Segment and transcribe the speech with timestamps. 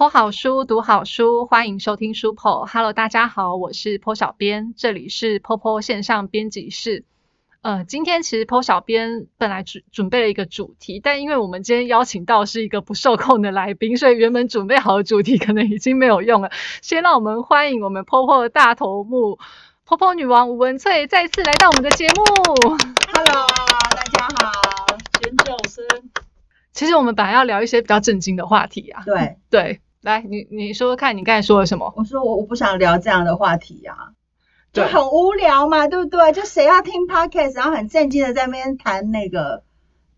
[0.00, 2.64] 剖好书，读好书，欢迎收听书剖。
[2.64, 7.04] Hello，大家好，我是剖小编，这里是剖剖线上编辑室。
[7.60, 16.50] 呃，今天其实剖小编本来准准备了一个主题，但因为我们今天邀请到是一个不受控的来宾，所以原本准备好的主题可能已经没有用了。
[16.80, 19.38] 先让我们欢迎我们剖剖的大头目，
[19.86, 22.24] 剖剖女王吴文翠再次来到我们的节目。
[23.12, 23.46] Hello，
[23.90, 25.84] 大家好，尖叫声。
[26.72, 29.02] 其实我们本来要聊一些比较震惊的话题啊。
[29.04, 31.92] 对对，来，你你说说看，你刚才说了什么？
[31.96, 34.12] 我说我我不想聊这样的话题呀、
[34.72, 36.32] 就很无聊嘛，对不对？
[36.32, 39.62] 就谁要听 podcast，然后很正经的在那边谈那个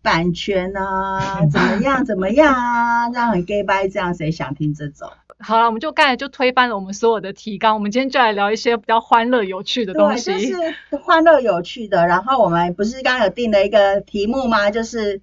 [0.01, 5.09] 版权啊，怎么 样怎么样啊，这样很 gay bye，，这样谁想听这种？
[5.39, 10.49] 好了，我们就刚才就推翻了我们所有的提纲，我们今天就来聊一些比较欢乐有趣的东对，西。
[10.49, 12.07] 就是欢乐有趣的。
[12.07, 14.71] 然后我们不是刚刚有定了一个题目吗？
[14.71, 15.19] 就是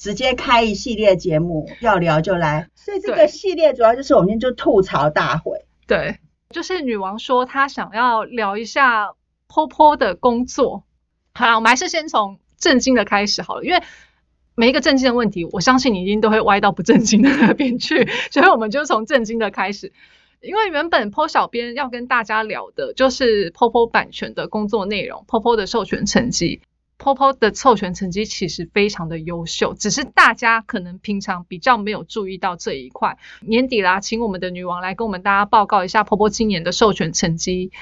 [0.00, 2.68] 直接开一系列节目，要聊就来。
[2.74, 5.66] 所以这对个系列主要就是我们今天就吐槽大会。
[5.86, 9.12] 对，就是女王说她想要聊一下
[9.46, 10.84] 坡坡的工作。
[11.34, 13.82] 好啦，我们还是先从正经的开始好了，因为
[14.54, 19.92] 每一个正经的问题，我相信你一定都会歪到不正经的那边去， 所以我们就从正经的开始。
[20.40, 26.62] 因为原本 PO 小编要跟大家聊的就是 POPO 版权的工作内容，POPO 的授权成绩。
[27.00, 33.16] POPO 的授权成绩其实非常的优秀，只是大家可能平常比较没有注意到这一块。
[33.40, 37.72] 年底啦，请我们的女王来跟我们大家报告一下 POPO 今年的授权成绩。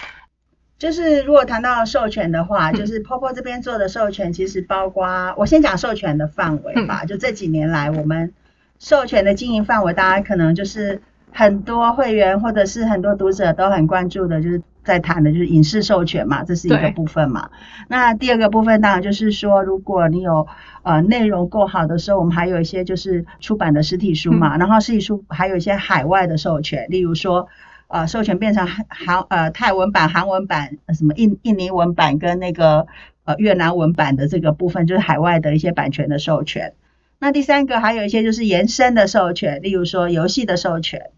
[0.78, 7.04] 就是如果谈到授权的话，嗯就是 POPO 这边做的授权，其实包括我先讲授权的范围吧。
[7.04, 8.32] 就这几年来，我们
[8.78, 11.02] 授权的经营范围，大家可能就是
[11.32, 17.50] 很多会员或者是很多读者都很关注的，就是在谈的就是影视授权嘛，这是一个部分嘛。
[17.88, 20.48] 那第二个部分当然就是说，如果你有
[20.82, 27.48] 呃内容够好的时候，我们还有一些就是出版的实体书嘛，然后实体书还有一些海外的授权，例如说。
[27.90, 32.86] 呃，授权变成韩韩呃泰文版、韩文版、呃什么印印尼文版跟那个
[33.24, 36.74] 呃越南文版的这个部分，就是海外的一些版权的授权。
[37.18, 41.12] 那第三个还有一些就是延伸的授权，例如说游戏的授权，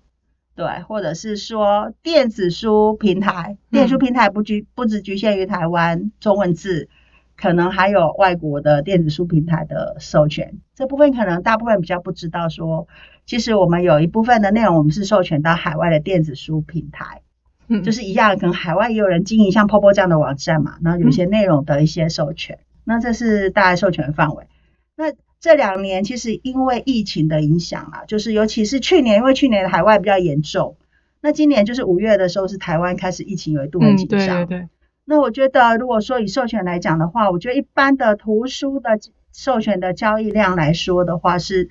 [0.55, 6.89] 对，或者是说电子书平台，电子书平台不局不只局限于台湾中文字，
[7.37, 10.59] 可能还有外国的电子书平台的授权。
[10.75, 12.89] 这部分可能大部分比较不知道说。
[13.27, 17.23] 其实我们有一部分的内容，我们是授权到海外的电子书平台，
[17.69, 24.49] 嗯，就是一样，可能海外也有人经营像 POPO 这样的网站嘛，然后有些内容的一些授权，那这是大概授权范围。
[24.97, 30.77] 那这两年其实因为疫情的影响啊，就是尤其是去年，因为去年的海外比较严重，
[31.23, 34.19] 那今年就是五月的时候是台湾开始疫情有一度很嗯，紧张。
[34.19, 34.69] 对对对，
[35.07, 38.99] 那我觉得，如果说以授权来讲的话，我觉得一般的图书的
[39.33, 41.71] 授权的交易量来说的话，是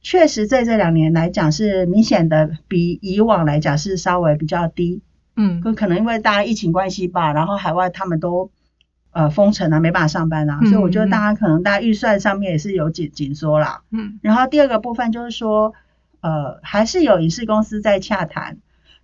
[0.00, 5.02] 确实在这两年来讲是明显的比以往来讲是稍微比较低。
[5.36, 8.50] 嗯可可能因为大家疫情关系吧，然后海外他们都
[9.18, 13.82] 呃封城啊，没办法上班啊，嗯所以我觉得大家可能大家预算上面也是有紧紧缩啦。
[13.90, 15.74] 嗯然后第二个部分就是说，
[16.20, 18.58] 呃，还是有影视公司在洽谈，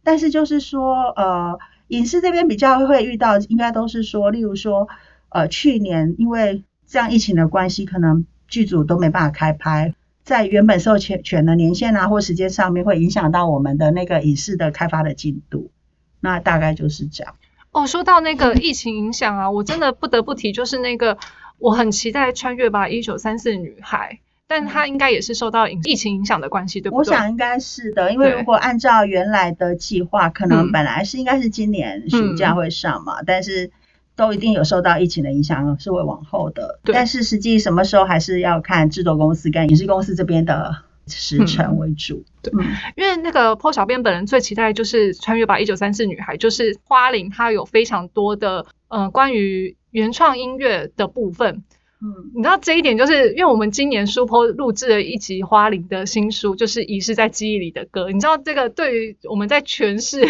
[0.05, 1.59] 但是就是说，呃，
[1.89, 4.87] 影视这边比较会遇到，应该都是说，例如说，
[5.31, 15.73] 呃，去年因为这样疫情的关系，可能剧组都没办法开拍，在原本授权权的年限啊或时间上面，会影响到我们的那个影视的开发的进度。
[16.21, 17.35] 那大概就是这样。
[17.75, 21.19] 哦，说到那个疫情影响啊，我真的不得不提，就是那个
[21.59, 27.19] 我很期待《穿越吧一九三四女孩》，但它应该也是受到影疫情影响的关系，对不对我？
[27.19, 33.73] 想应该是的，因为如果按照原来的计划，可嗯能本来是应该是今年暑假会上嘛，但是
[34.15, 36.79] 都一定有受到疫情的影响，是会往后的。
[36.85, 40.77] 但是实际什么时候还是要看制作公司跟影视公司这边的
[41.07, 42.25] 时程为主。
[42.43, 42.65] 对嗯
[42.97, 51.65] 因为那个 PO 小编本人最期待就是《穿越吧一九三四女孩》，就是花玲她有非常多的呃关于原创音乐的部分。
[52.03, 58.11] 嗯，你知道这一点，就是因为我们今年书 PO 录制了一集花玲的新书，就是《遗失在记忆里的歌》。
[58.13, 60.21] 你知道这个对于我们在诠释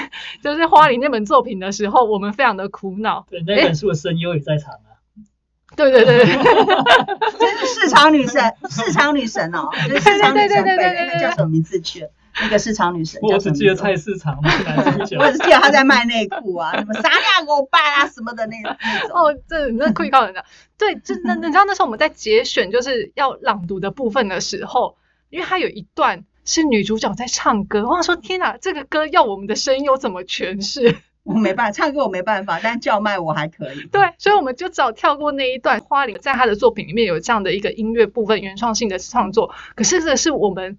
[0.40, 3.26] 就是花玲那本作品的时候，我们非常的苦恼。
[3.28, 4.94] 对，那本书的声优也在场啊。
[5.76, 6.26] 对对对对，
[7.38, 12.10] 真是市场女神，市场女神哦，就是市场女对对神对对对对对那个叫什么名字去了？
[12.40, 13.38] 那个市场女神我？
[13.38, 15.30] 只记得菜市场，没来这么久我。
[15.30, 19.10] 只记得她在卖内裤啊，什么三两欧巴啊什么的那那种。
[19.14, 20.44] 哦，这那可以靠人家。
[20.76, 24.96] 对，就那你知道那时候我们在节选就是要朗读的部分的时候，
[25.30, 30.96] 因为它有一段是女主角在唱歌，我想说天哪，这个歌要我们的声优怎么诠释？
[31.32, 33.86] 我没办法，唱歌我没办法，但叫卖我还可以。
[33.86, 35.80] 对，所以我们就只好跳过那一段。
[35.80, 40.78] 花玲在他的作品里面有这样的一个音乐部分原创性的创作，可是这是我们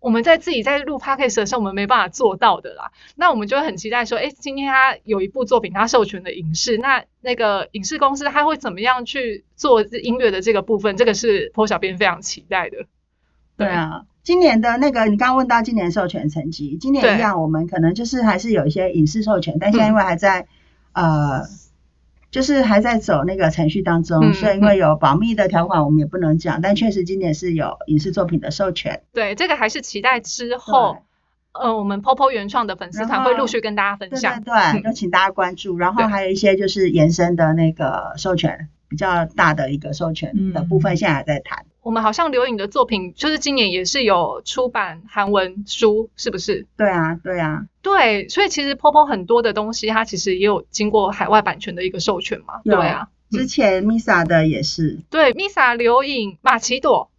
[0.00, 2.92] 我们在自己在录 podcast 的时候，我们没办法做到的啦。
[3.16, 10.98] 那我们就会很期待说，哎，今天他有一部作品，他授权的影视，那那个影视公司他会怎么样去做音乐的这个部分？
[10.98, 12.84] 这个是坡小编非常期待的。
[13.58, 20.46] 对啊，今年的那个你刚刚问到今年授权成绩，今年一样，我们可能就是还是有一些影视授权，但现在因为还在、
[20.92, 21.42] 呃，
[22.30, 29.02] 就是还在走那个程序当中，嗯所以因为有保密的条款，我们也不能讲，但确实今年是有影视作品的授权。
[29.12, 30.98] 对，这个还是期待之后，
[31.52, 34.40] 呃，我们 Popo 原创的粉丝团会陆续跟大家分享。
[34.44, 35.76] 对对，对就请大家关注。
[35.78, 41.64] 然后还有一些就是延伸的那个授权比较大的一个授权的部分，嗯现在还在谈。
[41.88, 46.66] 我们好像刘颖的作品，就是今年也是有出版韩文书，是不是？
[46.76, 52.60] 对啊，对啊，对，所以其实 Popo 很多的东西，它其实也有经过海外版权的一个授权嘛。
[52.64, 57.10] 有对啊，之前 Misa 的也是，对，Misa、刘颖、马奇朵，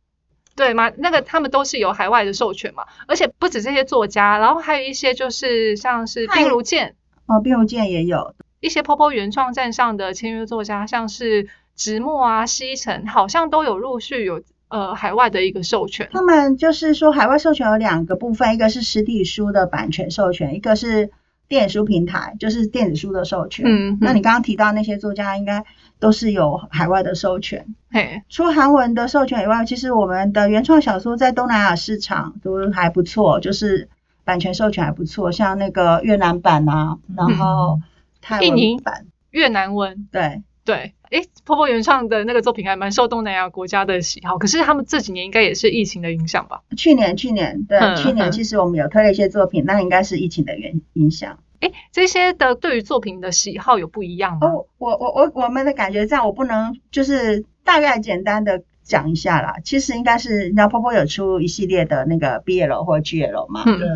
[0.55, 2.85] 对嘛那个他们都是有海外的授权嘛。
[3.07, 6.95] 而且不止这些作家，然后还有一些就是像是还冰如剑，
[7.25, 16.09] 哦，冰如剑也有，一些 Popo 原创站上的签约作家，像是直木啊、西城，好像都有陆续有呃海外的一个授权。
[16.11, 21.11] 他们就是说海外授权有两个部分，一个是实体书的版权授权，一个是
[21.47, 23.65] 电子书平台，就是电子书的授权。
[23.67, 25.65] 嗯，那你刚刚提到那些作家，应该
[25.99, 27.65] 都是有海外的授权。
[27.91, 33.89] 嘿，除了韩文的授权以外，其实我们的原创小说在东南亚市场都还不错，就是
[34.23, 37.79] 版权授权还不错，像那个越南版啊，然后
[38.21, 46.61] 泰文版，越南文，对，对，诶 p o p o 原唱的那个作品还蛮受东南亚国家的喜好，可是他们这几年应该也是疫情的影响吧？
[46.77, 51.39] 去年去年对，嗯去年嗯其实我们有推了一些作品，那应该是疫情的原影响。
[51.61, 54.47] 诶，这些的对于作品的喜好有不一样吗？
[54.47, 59.55] 哦，我我我我们的感觉这样，我不能就是大概简单的讲一下啦。
[59.65, 63.63] 其实应该是，你知道 Popo 有出一系列的那个 BL 或 GL 嘛？
[63.65, 63.87] 嗯对，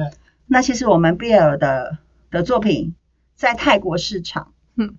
[0.47, 1.99] 那其实我们 BL 的
[2.31, 2.95] 的作品
[3.35, 4.95] 在泰国市场，嗯，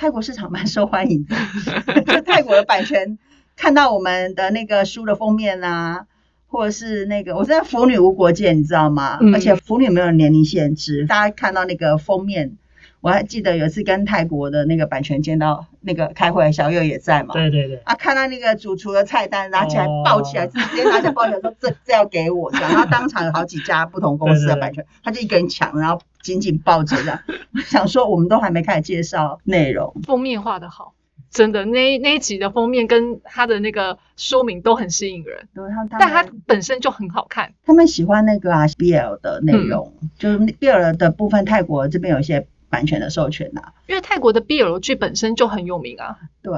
[0.00, 1.36] 泰国市场蛮受欢迎的，
[2.04, 3.18] 就泰国的版权
[3.54, 6.06] 看到我们的那个书的封面啊。
[6.52, 9.18] 或者是那个，我在腐女无国界，你知道吗？
[9.20, 12.56] 嗯而且腐女没有年龄限制，大家看到那个封面，
[13.00, 17.32] 我还记得有一次跟泰国的那个版权见到那个开会，小右也在嘛。
[17.32, 27.18] 对对对，啊，看到那个主厨的菜单，拿起来哦抱起来，直接拿起来抱起来说 这这要给我这样，然后当场有好几家不同公司的版权，他就一个人抢，然后紧紧抱着这样。
[27.66, 30.92] 想说我们都还没开始介绍内容，封面画的好，
[31.30, 31.64] 真的。
[31.64, 37.54] 那那一集的封面跟他的那个说明都很吸引人，对他他但它本身就很好看。
[37.64, 40.10] 他们喜欢那个啊 BL 的内容，嗯。
[40.18, 46.52] 就是 BL 的部分，泰国这边有一些版权的授权呐、因为泰国的 BL 剧本身就很有名啊，对，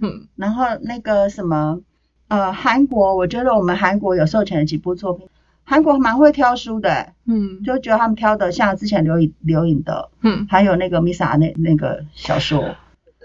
[0.00, 1.80] 嗯，然后那个什么
[2.28, 5.28] 呃韩国，我觉得我们韩国有授权的几部作品。
[5.64, 7.62] 韩国蛮会挑书的、欸嗯。
[7.62, 12.74] 就觉得他们挑的像之前刘颖刘颖的，嗯，还有那个 Misa 那那个小说，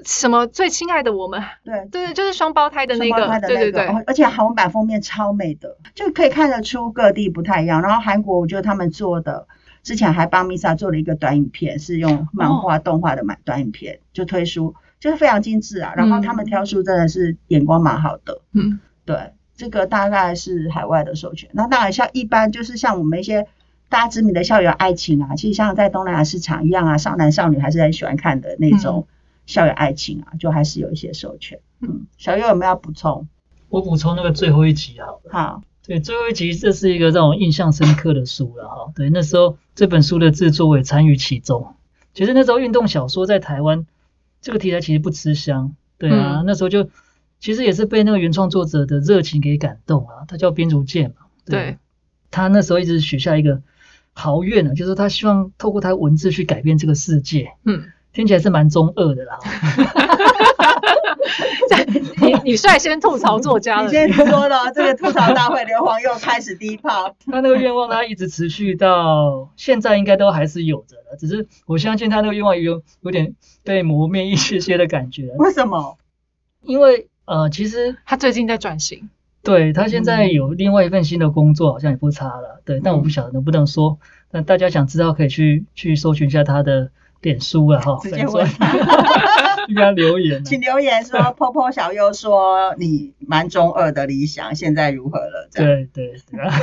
[0.04, 7.82] 什么最亲爱的我们，对，对，就是双胞胎的那个，的那个，对对对，而而且韩文版封面超美的，就可以看得出各地不太一样。
[7.82, 9.48] 然后韩国我觉得他们做的，
[9.84, 15.94] 之前还帮 Misa 做了一个短影片，是用漫画、动画的短短影片，就推书，就是非常精致啊。
[15.96, 21.52] 然后他们挑书真的是眼光蛮好的，嗯对，这个大概是海外的授权。
[21.54, 23.46] 那当然像一般就是像我们一些。
[23.90, 29.06] 大家知名的校园爱情啊，其实像在东南亚市场一样啊，少男少女还是很喜欢看的那种
[29.46, 31.60] 校园爱情啊，就还是有一些授权。
[31.80, 33.28] 嗯，小优有没有要补充？
[33.70, 35.22] 我补充那个最后一集好了。
[35.30, 38.92] 好，对，最后一集这是一个让我印象深刻的书了哈。
[38.96, 41.76] 对，那时候这本书的制作我也参与其中。
[42.14, 43.86] 其实那时候运动小说在台湾
[44.42, 46.90] 这个题材其实不吃香，对啊，嗯那时候就
[47.40, 50.24] 其实也是被那个原创作者的热情给感动啊。
[50.28, 51.78] 他叫边竹健嘛，对，
[52.32, 53.62] 他那时候一直许下一个
[54.14, 57.52] 豪愿呢，就是他希望透过他文字去改变这个世界。
[57.66, 59.40] 嗯，听起来是蛮中二的啦。
[62.44, 67.16] 你你率先吐槽作家了，你先说了，这个吐槽大会，硫磺又开始第一炮。
[67.26, 71.18] 他那个愿望，他一直持续到现在，应该都还是有着的。
[71.18, 75.98] 只是我相信他那个愿望有有点被磨灭一些些的感觉，为什么？
[76.62, 79.10] 因为呃，其实他最近在转型，
[79.44, 82.62] 对他现在有另外一份新的工作，好像也不差了。
[82.66, 84.00] 对，但我不晓得能不能说。
[84.32, 86.92] 那大家想知道可以去去搜寻一下他的
[87.24, 88.48] 脸书了哈，直接问
[89.70, 90.44] 应该 留言啊。
[90.46, 95.50] 请留言说，po po 小优说你蛮中二的理想，现在如何了？
[95.54, 96.54] 对对对啊。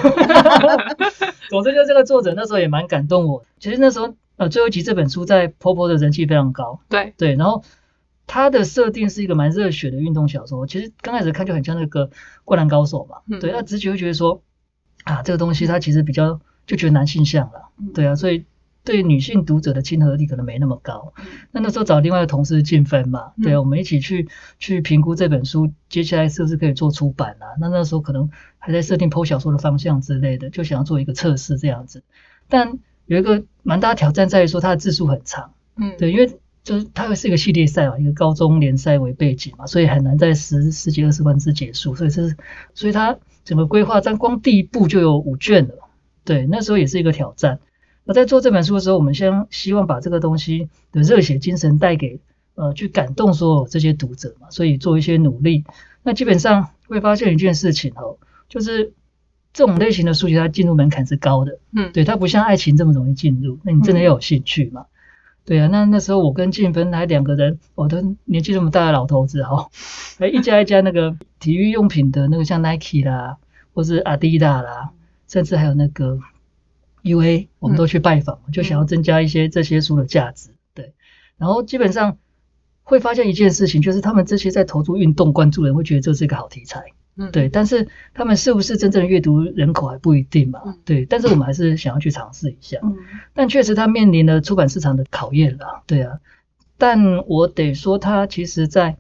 [1.50, 3.45] 总之，就这个作者那时候也蛮感动我。
[3.59, 7.64] 其实那时候呃，最后一集这本书在 Popo 的人气非常高，对，对，然后
[8.26, 10.67] 它的设定是一个蛮热血的运动小说。
[10.67, 12.07] 其实刚开始看就很像那个
[12.45, 14.43] 《灌篮高手》嘛，嗯对，那直觉会觉得说，
[15.05, 18.45] 啊，这个东西它其实比较就觉得男性向了，嗯对啊，所以
[18.82, 21.12] 对女性读者的亲和力可能没那么高。
[21.52, 27.46] 那那时候找另外一个同事进分嘛，对我们一起去去评估这本书接下来是不是可以做出版啊？
[27.60, 32.02] 那那时候可能还在设定剖小说的方向之类的，就想要做一个测试这样子。
[32.49, 42.37] 但有一个蛮大的挑战在于说它的字数很长，嗯，对，因为就是它是一个系列赛嘛，一个高中联赛为背景嘛，所以很难在十十几二十万字结束，所以这是
[42.75, 45.75] 所以它整个规划，但光第一部就有五卷了，
[46.25, 47.60] 对，那时候也是一个挑战。
[48.11, 52.19] 那在做这本书的时候，我们先希望把这个东西的热血精神带给
[52.57, 55.62] 呃，去感动所有这些读者嘛，所以做一些努力。
[56.02, 58.95] 那基本上会发现一件事情哦，就是
[59.52, 64.87] 这种类型的书籍它进入门槛是高的，嗯，对，它不像爱情这么容易进入，那你真的要有兴趣嘛。
[65.45, 69.69] 对啊，那那时候我跟静芬还两个人，我都年纪这么大的老头子哈，
[70.19, 73.37] 还一家一家那个体育用品的那个像 Nike 啦，
[73.73, 74.90] 或是 Adidas 啦，
[75.29, 76.19] 甚至还有那个
[77.02, 80.50] UA，我们都去拜访，就想要增加一些这些书的价值。
[80.75, 80.92] 对，
[81.37, 82.19] 然后基本上
[82.83, 86.85] 会发现一件事情，就是他们这些在投注运动关注的人会觉得这是一个好题材。
[87.16, 90.78] 嗯，对，但是他们是不是真正的阅读人口还不一定嘛嗯？
[90.85, 92.78] 对，但是我们还是想要去尝试一下。
[92.83, 92.97] 嗯
[93.35, 96.21] 但确实它面临了出版市场的考验了，对啊。
[96.78, 98.97] 但我得说，它其实在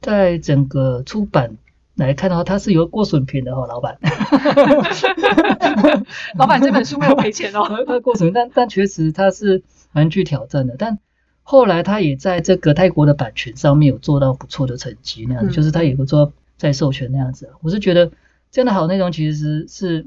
[0.00, 1.56] 在整个出版
[1.96, 3.98] 来看的话，它是有过损品的哈、老板。
[6.36, 7.64] 老板这本书没有赔钱哦。
[7.68, 10.74] 它它过损，但但确实它是蛮具挑战的。
[10.78, 10.98] 但
[11.42, 17.50] 后来他也在这个泰国的版权上面有做到不错的成绩，那样子，嗯就是他有个做到再授权那样子。
[17.60, 18.10] 我是觉得
[18.50, 20.06] 这样的好内容其实是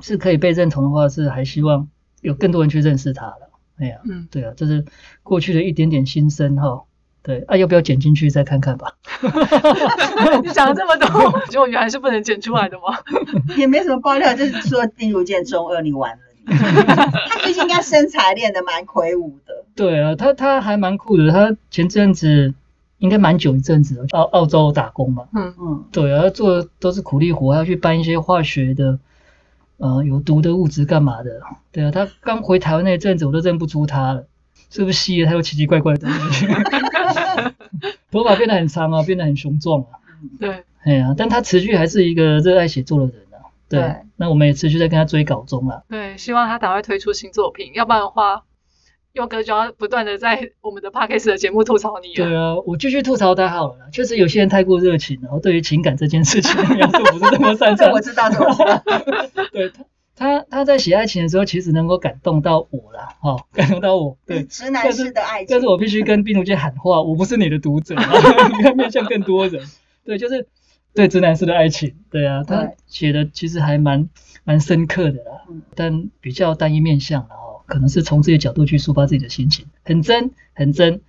[0.00, 1.88] 是可以被认同的话，是还希望
[2.20, 3.50] 有更多人去认识它了。
[3.78, 4.84] 哎呀，嗯，对啊，这是
[5.22, 6.84] 过去的一点点心声哈。
[7.28, 8.94] 对啊，要不要剪进去再看看吧？
[10.42, 12.98] 你 讲了这么多，结果原来是不能剪出来的吗？
[13.58, 16.18] 也没什么爆料，就是说丁如健中二你完了。
[17.28, 22.54] 他最近应该身材练得蛮魁梧的，对啊，他他还蛮酷的，他前阵子
[22.96, 25.24] 应该蛮久一阵子了，澳澳洲打工嘛。
[25.34, 28.98] 嗯嗯对啊，他做的都是苦力活，还要去搬一些化学的，
[29.76, 31.42] 呃，有毒的物质干嘛的？
[31.72, 34.24] 对啊，他刚回台湾那阵子，我都认不出他了，
[34.70, 36.46] 是不是吸了他有奇奇怪怪的东西？
[38.10, 40.00] 头发变得很长啊，变得很雄壮啊。
[40.40, 43.52] 对，哎呀、但他持续还是一个热爱写作的人啊。
[43.68, 45.82] 对，对那我们也持续在跟他追稿中啊。
[45.88, 48.44] 对，希望他赶快推出新作品，要不然的话，
[49.12, 52.26] 佑哥就要不断的在我们的 podcast 的节目吐槽你了。
[52.28, 53.86] 对啊，我继续吐槽他好了啦。
[53.92, 58.00] 确实有些人太过热情，然后对于情感这件事情的描述不是这么擅长我。
[58.00, 58.82] 知道，这我知道。
[59.52, 59.84] 对他，
[60.18, 64.18] 他他在写爱情的时候，其实能够感动到我啦，哦，感动到我。
[64.26, 67.94] 对，直男式的爱情，但是我必须跟毕如姐喊话，我不是你的读者，
[68.58, 69.64] 你要面向更多人。
[70.04, 70.46] 对，就是
[70.94, 74.08] 对直男式的爱情，对啊，他对写的其实还蛮
[74.44, 81.00] 蛮深刻的啦，嗯但比较单一面向，然后可能是从自己的角度去抒发自己的心情，很真很真，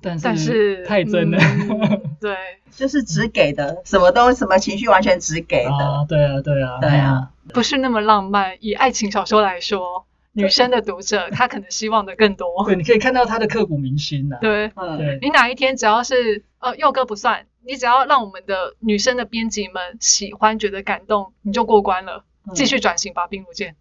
[0.00, 1.38] 但是但是太真了。
[1.38, 2.34] 嗯 对，
[2.70, 5.70] 就是只给的，什么都什么情绪完全只给的。
[5.70, 8.56] 啊，对啊，对啊，对啊不是那么浪漫。
[8.60, 12.46] 以爱情小说来说，女生的读者 她可能希望的更多。
[12.66, 14.36] 对，你可以看到她的刻骨铭心呐。
[14.40, 22.18] 对，嗯，对你哪一天只要是呃佑哥不算，你只要让我们的女生的编辑们喜欢、觉得感动，你就过关了。
[22.18, 23.74] 嗯继续转型吧，冰如剑。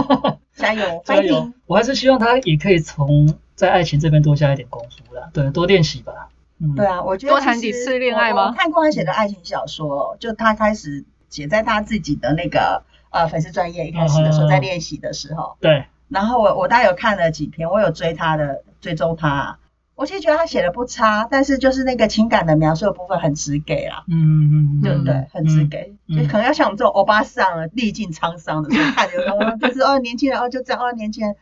[0.56, 6.30] 加油， 加油我还是希望他也可以从在爱情这边多下一点功夫啦，对，多练习吧。
[6.58, 12.84] 嗯，对啊，我觉得多谈几次恋爱吗我我看过他写的爱情小说，就他开始写在他自己的那个
[13.16, 19.58] 呃粉丝专业一开始的时候，在练习的时候，对，然后我我大概有看了几篇，我有追他的追踪他，
[19.94, 24.04] 我其实觉得他写的不差，但是就是那个情感的描述的部分很直给啦。
[24.08, 25.26] 嗯嗯嗯，对不对？
[25.32, 31.34] 很直给，嗯就可能要像我们这种欧巴桑啊，历尽沧桑的时候看，有时候就是哦，年轻人哦，就这样哦，年轻人。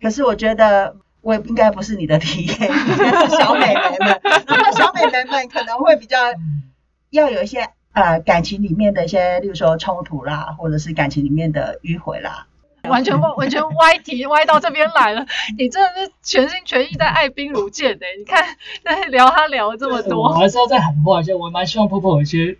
[0.00, 4.20] 可是我觉得我应该不是你的 体验，应该是小美眉们。
[4.46, 6.70] 然 后小美眉们可能会比较嗯
[7.10, 12.46] 要有一些呃感情里面的一些，例如说冲突啦，或者是感情里面的迂回啦。
[12.88, 15.24] 完全完全歪题 歪到这边来了，
[15.56, 18.06] 你真的是全心全意在爱冰如剑哎！
[18.18, 18.44] 你看，
[18.84, 22.58] 在聊他聊了这么我多，还是要再喊话一下，我蛮希望 Popo 有一些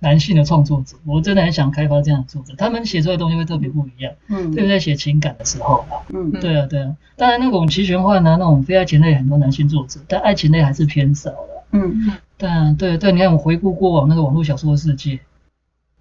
[0.00, 6.04] 男性的创作者，我真的很想开发这样的作者，他们写出来的东西会特别不一样，嗯特别在写情感的时候吧。
[6.10, 11.53] 嗯嗯对啊，对啊，当然那种齐全幻啊，那种非爱情类很多男性作者，但爱情类还是偏少了。
[11.74, 15.20] 嗯但对对，你看我回顾过往那个网络小说的世界，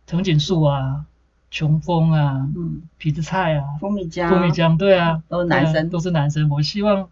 [0.05, 1.05] 藤井树啊、
[1.51, 6.49] 琼峰啊、嗯，痞子蔡啊、蜂蜜江，蜂蜜江，对啊，都是男生啊都是男生。
[6.49, 7.09] 我希望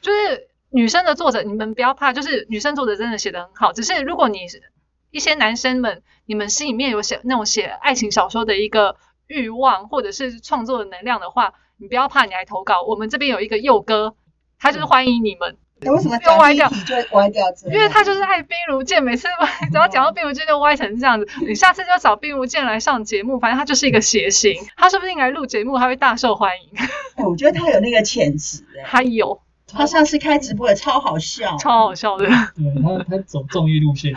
[0.00, 4.62] 就是女生的作者，你们不要怕，就是女生作者真的写的很好，只是如果你是
[5.10, 12.82] 一些男生们，你们心里面有写那种写爱情小说的一个欲望，或者是创作的能量的话，你不要怕，你来投稿。
[12.82, 14.14] 我们这边有一个佑哥，
[14.58, 15.56] 他就是欢迎你们。
[15.80, 16.68] 那为什么不要歪掉。
[16.68, 17.44] 就歪掉？
[17.66, 19.28] 因为他就是爱冰如剑，每次
[19.70, 21.28] 只要讲到冰如剑就歪成这样子。
[21.46, 26.78] 你下次就找冰如剑来上节目，反正他就是一个谐星，他说不定来录节目还会大受欢迎。
[27.16, 29.40] 哎我觉得他有那个潜质哎，他有。
[29.68, 32.34] 他上次开直播也超好笑，超好笑的，对
[32.82, 34.14] 他他走综艺路线，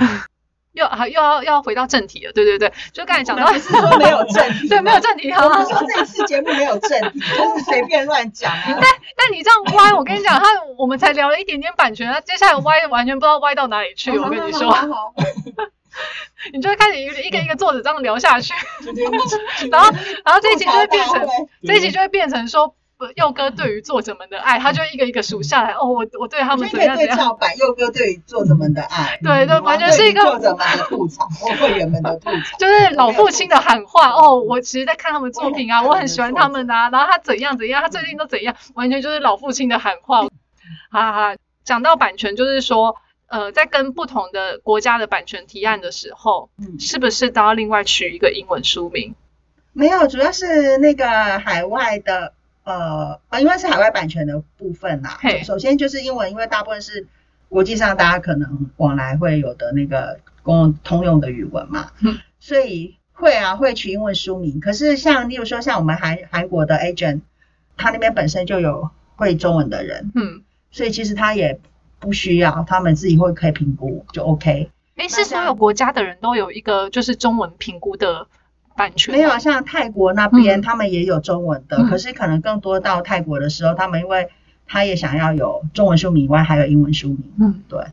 [0.79, 5.49] 又啊又要要回到正题了，对对对，就刚才讲到是说没有正题， 对没有正题哈我。
[5.49, 8.79] 们说这一次节目没有正题，就是随便乱讲啊。
[9.17, 10.45] 但你这样歪，我跟你讲，他
[10.77, 14.17] 我们才聊了一点点版权，他接下来歪完全不知道歪到哪里去。
[14.17, 15.13] 我跟你说，好好好好
[16.53, 18.53] 你就会开始一个一个一个作者这样聊下去，
[19.69, 19.91] 然后
[20.23, 21.27] 然后这一集就会变成
[21.67, 22.73] 这一集就会变成说。
[22.99, 25.71] 呃佑哥对于作者们的爱，他就一个一个数下来。
[25.71, 27.15] 哦，我我对他们怎样怎样。
[27.15, 32.57] 对照版，佑哥对于作者们的爱，对对，完全是一个作者们的吐槽，或会员们的吐槽。
[32.57, 40.23] 就是老父亲的喊话哦，我其实在看他们作品啊，我很喜欢他们啊，然后他怎样怎样，他最近都怎样，完全就是老父亲的喊话。
[40.91, 49.15] 哈哈，讲到版权，就是说，呃，在跟不同的国家的版权提案的时候，嗯是不是都要另外取一个英文书名？
[49.71, 51.07] 没有，主要是那个
[51.39, 52.33] 海外的，
[52.69, 55.41] 呃，啊因为是海外版权的部分啦嘿。
[55.43, 57.07] 首先就是英文，因为大部分是
[57.47, 64.59] 国际上大家可能往来会有的那个公通用的语文嘛，嗯所以会啊会取英文书名。
[64.59, 67.21] 可是像例如说像我们韩韩国的 agent，
[67.75, 71.59] 他那边本身就有会中文的人，嗯，所以其实他也
[71.99, 74.69] 不需要，他们自己会可以评估就 OK。
[74.95, 78.27] 哎，是所有国家的人都有一个就是中文评估的
[78.79, 79.13] 版权？
[79.13, 84.29] 没有，啊像泰国那边、嗯他们也有中文的，嗯可是可能更多到泰国的时候，他们因为
[84.65, 87.33] 他也想要有中文书名以外，还有英文书名。
[87.41, 87.87] 嗯，对，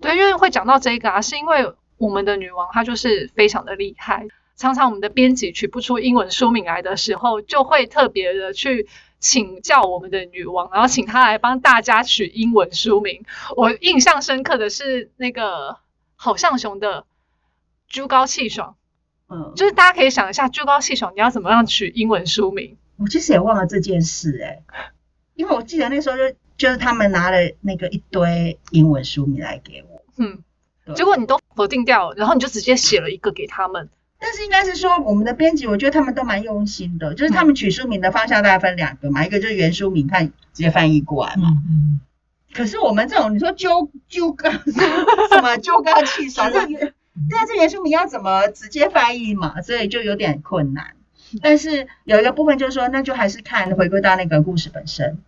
[0.00, 13.24] 对，因为会讲到这个啊，是因为我们的女王她就是非常的厉害，常常我们的编辑取不出英文书名来的时候，就会特别的去请教我们的女王，然后请她来帮大家取英文书名。
[13.56, 15.76] 我印象深刻的是那个
[16.16, 17.04] 好像熊的
[17.88, 18.76] 居高气爽，
[19.28, 22.76] 嗯，就是大家可以想一下居高气爽你要怎么样取英文书名？
[22.96, 24.60] 我其实也忘了这件事哎、
[25.34, 30.42] 因为我记得那时候就就是他们拿了那个一堆英文书名来给我，嗯，
[30.96, 33.88] 结果你都否定掉了，然后你就直接写了一个给他们。
[34.18, 41.50] 但是应该是说我们的编辑，我觉得他们都蛮用心的，就是他们取书名的方向大概分两个嘛，一个就是原书名，看直接翻译过来嘛。
[41.50, 42.00] 嗯嗯，
[42.52, 46.92] 可是我们这种，你说揪揪高什么揪高气爽，这个
[47.30, 49.62] 但这原书名要怎么直接翻译嘛？
[49.62, 50.94] 所以就有点困难。
[51.42, 55.18] 但是有一个部分就是说，那就还是看回归到那个故事本身，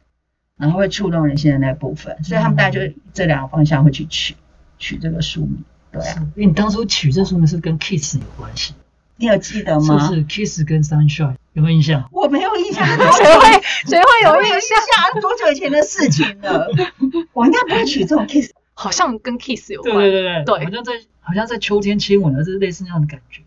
[0.57, 4.35] 然后会触动人心的那部分，所以他们大概就这两个方向会去取
[4.79, 5.65] 取这个书名。
[5.93, 8.75] 对啊，因为你当初取这书名是跟 Kiss 有关系，
[9.17, 10.09] 你有记得吗？
[10.09, 12.09] 是是 Kiss 跟 Sunshine 有没有印象？
[12.13, 14.61] 我没有印象，谁会谁会有印象？
[14.61, 16.67] 象，多久以前的事情了？
[17.35, 18.51] 我应该不会取这种 kiss。
[18.73, 20.05] 好像跟 Kiss 有对关。
[20.05, 23.43] 对对对，对好像在好像在秋天亲吻的，是类似那样的感觉，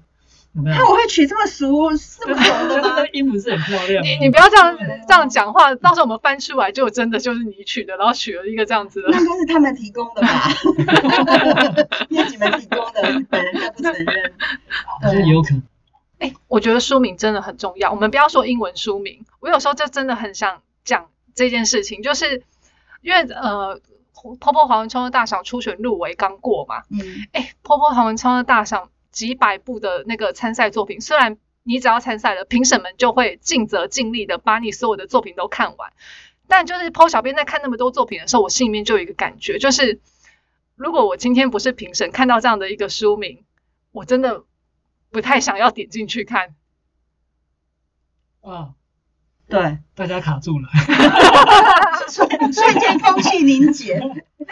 [0.53, 0.75] 有没有？
[0.77, 2.93] 那我会取这么俗、这么俗的吗？
[2.97, 4.03] 那音符是很漂亮。
[4.03, 9.19] 你你不要这样这样讲话，到时候我们翻出来就真的就是你取的，然后取了一个这样子的那。
[9.19, 10.49] 应该是他们提供的吧？
[12.07, 14.33] 编辑们提供的，本人就不承认。
[15.01, 15.63] 好像有可能。
[16.19, 17.91] 哎，我觉得书名真的很重要。
[17.91, 22.43] 我们不要说英文书名，我有时候就真的很想讲这件事情，就是
[23.01, 23.81] 因为呃，
[24.39, 35.93] 泡泡黄文创作大赏初选入围刚过嘛，嗯，哎，泡泡黄文创作大赏几百部的那个参赛作品，虽然你只要参赛了，评审们就会尽责尽力的把你所有的作品都看完。
[36.47, 40.01] 但就是 PO 小编在看那么多作品的时候，我心里面就有一个感觉，就是
[40.75, 43.43] 如果我今天不是评审，看到这样的一个书名，
[43.91, 44.43] 我真的
[45.09, 46.55] 不太想要点进去看。
[48.41, 48.73] 啊，
[49.53, 50.67] 对，大家卡住了。
[52.09, 54.01] 瞬 瞬间空气凝结，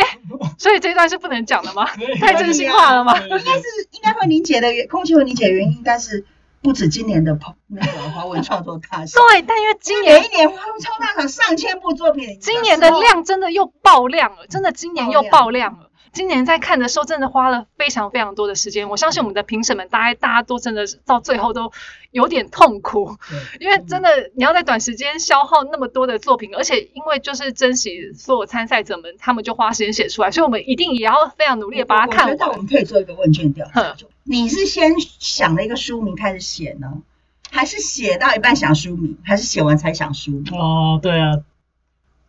[0.60, 1.88] 所以这一段是不能讲的吗？
[2.20, 3.18] 太真心话了吗？
[3.20, 6.24] 应该是应该会凝结的原空气会凝结的原因，应该是
[6.62, 7.38] 不止今年的
[7.68, 15.90] 那个华文创作大赏，对，但因为今年每一年华文创作大赏上千部作品，今年的量真的又爆量了，真的今年又爆量了。
[16.14, 18.90] 今年在看的时候，真的花了非常非常多的时间。
[18.90, 21.72] 我相信我们的评审们，大概大家都真的是到最后都
[22.12, 23.18] 有点痛苦，
[23.60, 32.34] 因为真的你要在短时间消耗那么多的作品，而且因为就是珍惜所有参赛者们，他们就花时间写出来，所以我们一定也要非常努力的把它看完。
[32.34, 37.02] 我觉得我们可以做一个问卷调查你是先想了一个书名开始写呢，
[37.50, 40.60] 还是写到一半想书名，还是写完才想书名？
[40.60, 41.38] 哦，对啊，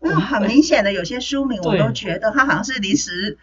[0.01, 3.39] 因为很明显的有些书名我都觉得它好像是临时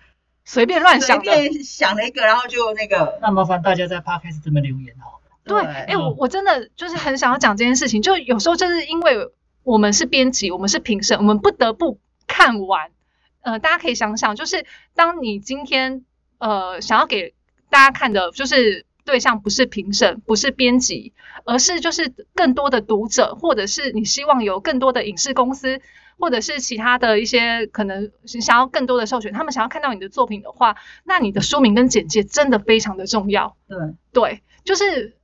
[0.50, 1.24] 随便乱随想的。
[1.24, 5.22] 便想了一个，然后就那个那麻烦大家在 podcast 这边留言哦。
[5.44, 9.30] 对，对哎、我我真的就是很想要讲这件事情，就有时候就是因为
[9.62, 12.90] 我们是编辑，我们是评审，我们不得不看完。
[13.42, 16.04] 呃，大家可以想想，就是当你今天
[16.40, 17.36] 呃想要给
[17.70, 21.14] 大家看的，就是对象不是评审，不是编辑，
[21.46, 25.80] 而是就是更多的读者，或者是你希望有更多的影视公司，
[26.20, 33.56] 或者是其他的一些可能是想要更多的授权，他们想要看到你的作品的话，那你的书名跟简介真的非常的重要。
[33.68, 33.78] 对
[34.12, 35.16] 对，就是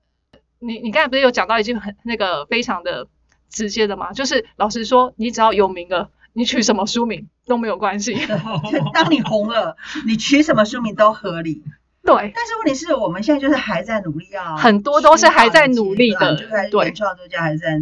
[0.60, 3.08] 你你刚才不是有讲到一句很那个非常的
[3.50, 4.14] 直接的嘛？
[4.14, 8.16] 就是老实说，你只要有名了，你取什么书名都没有关系。
[8.94, 11.64] 当你红了，你取什么书名都合理。
[12.06, 16.36] 对，但是问题是我们现在就是还在努力啊很多都是还在努力的
[16.70, 17.82] 对原创作家还在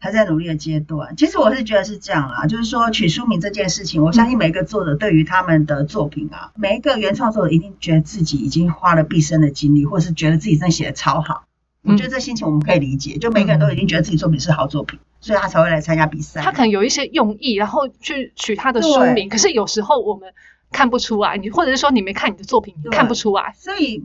[0.00, 1.14] 还在努力的阶段。
[1.16, 11.44] 其实我是觉得是这样啦，就是说取书名这件事情，我相信每个作者对于他们的作品啊，每一个原创作者一定觉得自己已经花了毕生的精力，或是觉得自己真的写的超好。
[11.82, 16.40] 我觉得这心情我们可以理解，就每个人都已经觉得自己作品是好作品，所以他才会来参加比赛。
[16.42, 20.32] 他可能有一些用意，然后去取他的书名，可是有时候我们
[20.70, 23.54] 看不出来，你或者是说你没看你的作品，你对看不出来。
[23.58, 24.04] 所以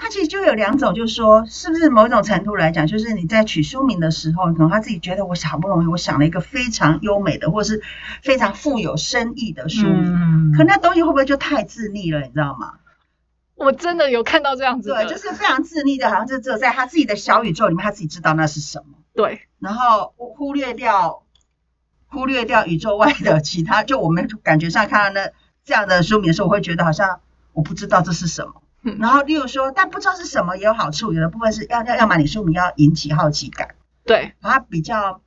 [0.00, 7.82] 它其实就有两种，就是说，是不是某一种程度来讲，就是你在取书名的时候，可能他自己觉得我好不容易我想了一个非常优美的，或是
[8.22, 12.74] 非常富有深意的书名，嗯可那东西会不会就太自立了，你知道吗？
[13.56, 21.24] 我真的有看到这样子的，对，就是非常自立的，好像就只有在他自己的小宇宙里面，他自己知道那是什么，对然后忽忽略掉
[22.06, 25.30] 忽略掉宇宙外的其他，就我们感觉上看到那
[25.62, 27.20] 这样的书名的时候，我会觉得好像
[27.52, 28.62] 我不知道这是什么。
[28.82, 35.20] 嗯然后，例如说，但不知道是什么也有好处，有的部分是要要要么你书名要引起好奇感，对，它比较，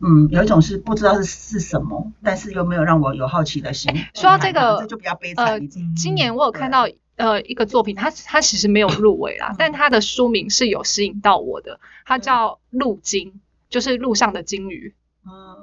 [0.00, 3.92] 嗯，有一种是不知道是是什么，但是又没有让我有好奇的心。
[4.14, 5.60] 说到这个这就比较悲惨。
[5.96, 13.32] 今年我有看到呃一个作品，它它其实没有入围啦，但它的书名是有吸引到我的，它叫《路鲸》，
[13.68, 14.94] 就是路上的鲸鱼。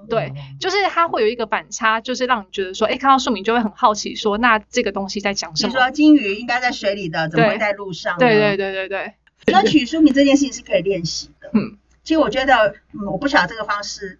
[0.07, 5.69] 嗯，对，就是它会有一个反差，就是让你觉得说，哎，看到书名就会很好奇，说那这个东西在讲什么？
[5.69, 8.19] 你说金鱼应该在水里的，怎么会在路上呢？
[8.19, 9.13] 对对对对对，
[9.47, 11.49] 那取书名这件事情是可以练习的。
[11.53, 14.19] 嗯，其实我觉得，嗯，我不晓得这个方式，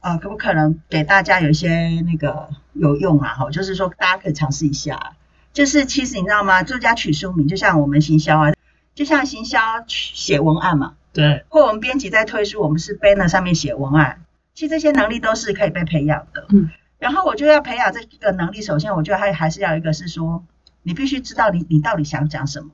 [0.00, 3.34] 呃，可不可能给大家有一些那个有用啊？
[3.34, 5.14] 哈，就是说大家可以尝试一下。
[5.52, 6.62] 就是其实你知道吗？
[6.62, 8.52] 作家取书名，就像我们行销啊，
[8.94, 14.20] 就像行销写文案嘛，对，或我们编辑在推书，我们是 banner 上面写文案，
[14.56, 16.46] 其实这些能力都是可以被培养的。
[16.48, 20.44] 嗯，然后我觉得要培养这个能力，首先我觉得还还是要有一个是说，
[20.82, 22.70] 你必须知道你你到底想讲什么。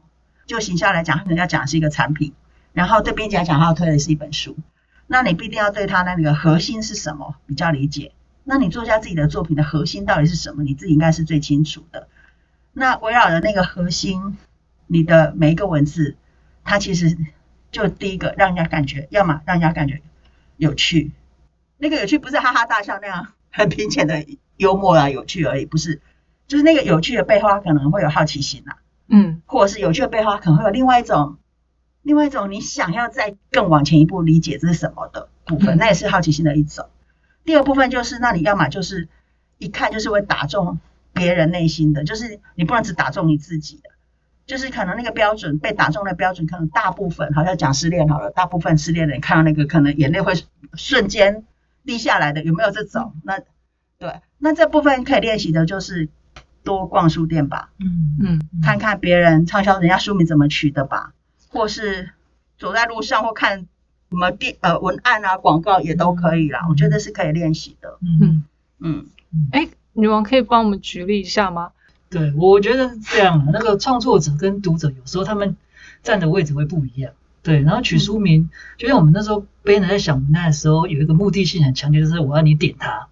[0.47, 2.33] 就行销来讲，他可能要讲是一个产品，
[2.73, 4.57] 然后对编辑来讲，他要推的是一本书。
[5.09, 8.13] 那你必定要对他那个核心是什么比较理解。
[8.45, 12.09] 那你作家自己的作品的核心到底是什么，你自己应该是最清楚的。
[12.73, 14.39] 那围绕着那个核心，
[14.87, 16.17] 你的每一个文字，
[16.65, 17.17] 它其实
[17.71, 20.01] 就第一个让人家感觉，要么让人家感觉
[20.57, 21.13] 有趣，
[21.83, 24.25] 那个有趣不是哈哈大笑那样很平浅的
[24.57, 26.01] 幽默啊有趣而已，不是，
[26.47, 29.43] 就是那个有趣的背后，它可能会有好奇心啊，嗯。
[29.47, 31.39] 或者是有趣的背后，它可能会有另外一种，
[32.03, 35.79] 另外一种你想要再更往前一步理解这是什么的部分，嗯。
[35.79, 36.89] 那也是好奇心的一种。
[37.45, 39.09] 第二部分就是，那你要么就是
[39.59, 40.79] 一看就是会打中
[41.13, 43.91] 别人内心的，就是你不能只打中你自己的，
[44.47, 50.35] 就是可能那个标准被打中的标准，可能大部分好像讲失恋好了，大部分失恋的人看到那个可能眼泪会
[50.75, 51.43] 瞬间
[51.85, 53.15] 滴下来的，有没有这种？
[53.25, 53.41] 那
[53.99, 56.09] 对，那这部分可以练习的就是
[56.65, 61.13] 多逛书店吧，嗯嗯看看别人畅销人家书名怎么取的吧，
[61.49, 62.11] 或是
[62.59, 63.61] 走在路上或看
[64.11, 67.99] 什么电呃文案啊广告也都可以啦，我觉得是可以练习的。
[68.01, 68.45] 嗯，
[68.81, 71.73] 嗯，嗯，哎，女王可以帮我们举例一下吗？
[72.11, 73.47] 对，我觉得是这样啊。
[73.53, 75.57] 那个创作者跟读者有时候他们
[76.03, 77.13] 站的位置会不一样。
[77.43, 83.09] 对，然后取书名，就像我们那时候 banner 在想文案的时候，有一个目的性很强烈，就是我要你点它。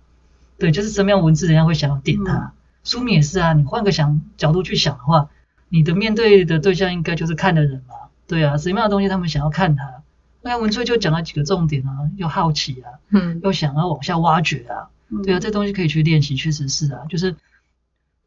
[0.58, 2.52] 对，就是什么样文字人家会想要点它。
[2.84, 5.28] 书名也是啊，你换个想角度去想的话，
[5.68, 7.94] 你的面对的对象应该就是看的人嘛。
[8.26, 10.02] 对啊，什么样的东西他们想要看它？
[10.42, 14.88] 那文翠就讲了几个重点啊，又好奇啊，嗯又想要往下挖掘啊。
[15.08, 17.34] 嗯对啊，这东西可以去练习，确实是啊，就是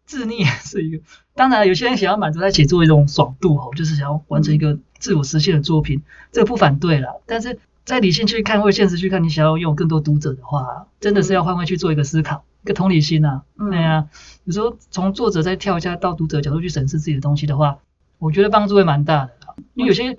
[0.06, 1.04] 自溺是一个。
[1.36, 7.10] 当然，有些人想要满足他写作一种爽度哦，就是想要完成一个自我实现的作品，这个不反对啦。
[7.26, 13.44] 但是在理性去看或现实去看，你想要拥有更多读者的话，真的是要换位去做一个思考，一个同理心啊。
[13.58, 14.08] 嗯对啊，
[14.44, 17.80] 有时候从作者再跳一下到读者角度去审视自己的东西的话，
[18.20, 19.56] 我觉得帮助会蛮大的啦。
[19.74, 20.18] 因为有些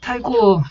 [0.00, 0.64] 太过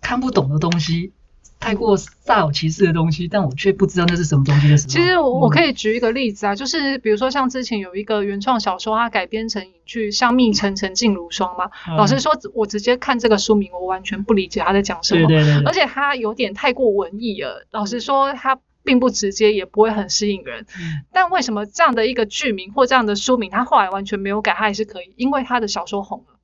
[0.00, 1.12] 看不懂的东西，
[1.60, 4.88] 太过煞有其事的东西，但我却不知道那是什么东西的时候。
[4.88, 11.70] 其实我我可以，举一个例子啊，就是比如说像之前有一个原创小说，它改编成影剧，像《蜜沉沉烬如霜》嘛。
[11.86, 17.66] 嗯老实说，我直接看这个书名，我完全不理解他在讲什么，对对对对，而且他有点太过文艺了。
[17.70, 20.62] 老实说，他并不直接，也不会很吸引人。
[20.78, 25.12] 嗯但为什么这样的一个剧名或这样的书名，他后来完全没有改，他还是可以？
[25.16, 26.39] 因为他的小说红了，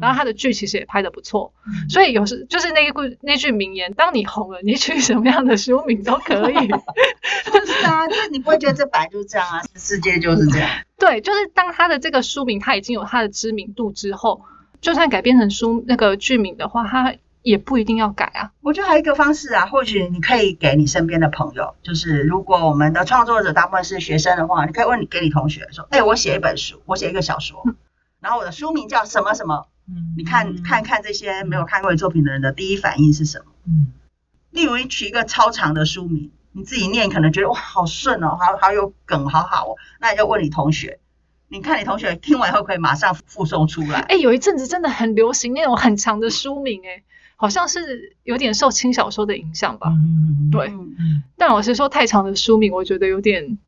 [0.00, 6.54] 然后他的剧其实也拍的不错，嗯所以有时就是那一句那句名言：当你红了，你取什么样的书名都可以。
[7.66, 10.68] 是啊，就是你不会觉得这本来就是这样啊，世界就是这样。
[10.98, 14.42] 对，就是当他的这个书名他已经有他的知名度之后，
[14.80, 18.52] 就算改编成书那个剧名的话，他也不一定要改啊。
[18.60, 27.62] 我觉得还有一个方式啊，或许你可以给你身边的朋友，就是如果我们的创作者大部分是学生的话，你可以问你给你同学说，哎、我写一本书，我写一个小说，
[28.20, 30.14] 然后我的书名叫什么什么，嗯。
[30.16, 33.52] 你看看看这些没有看过你作品的人的第一反应是什么？
[33.66, 33.92] 嗯。
[34.50, 40.98] 例如你取一个超长的书名，你自己念可能觉得哇好顺哦，好好有梗，好好哦，那你就问你同学，
[41.48, 44.00] 你看你同学听完以后可以马上附送出来。
[44.00, 47.02] 哎，有一阵子真的很流行那种很长的书名，哎，
[47.36, 49.88] 好像是有点受轻小说的影响吧。
[49.90, 50.96] 嗯嗯嗯。
[50.98, 51.22] 嗯。
[51.36, 53.58] 但老实说，太长的书名，我觉得有点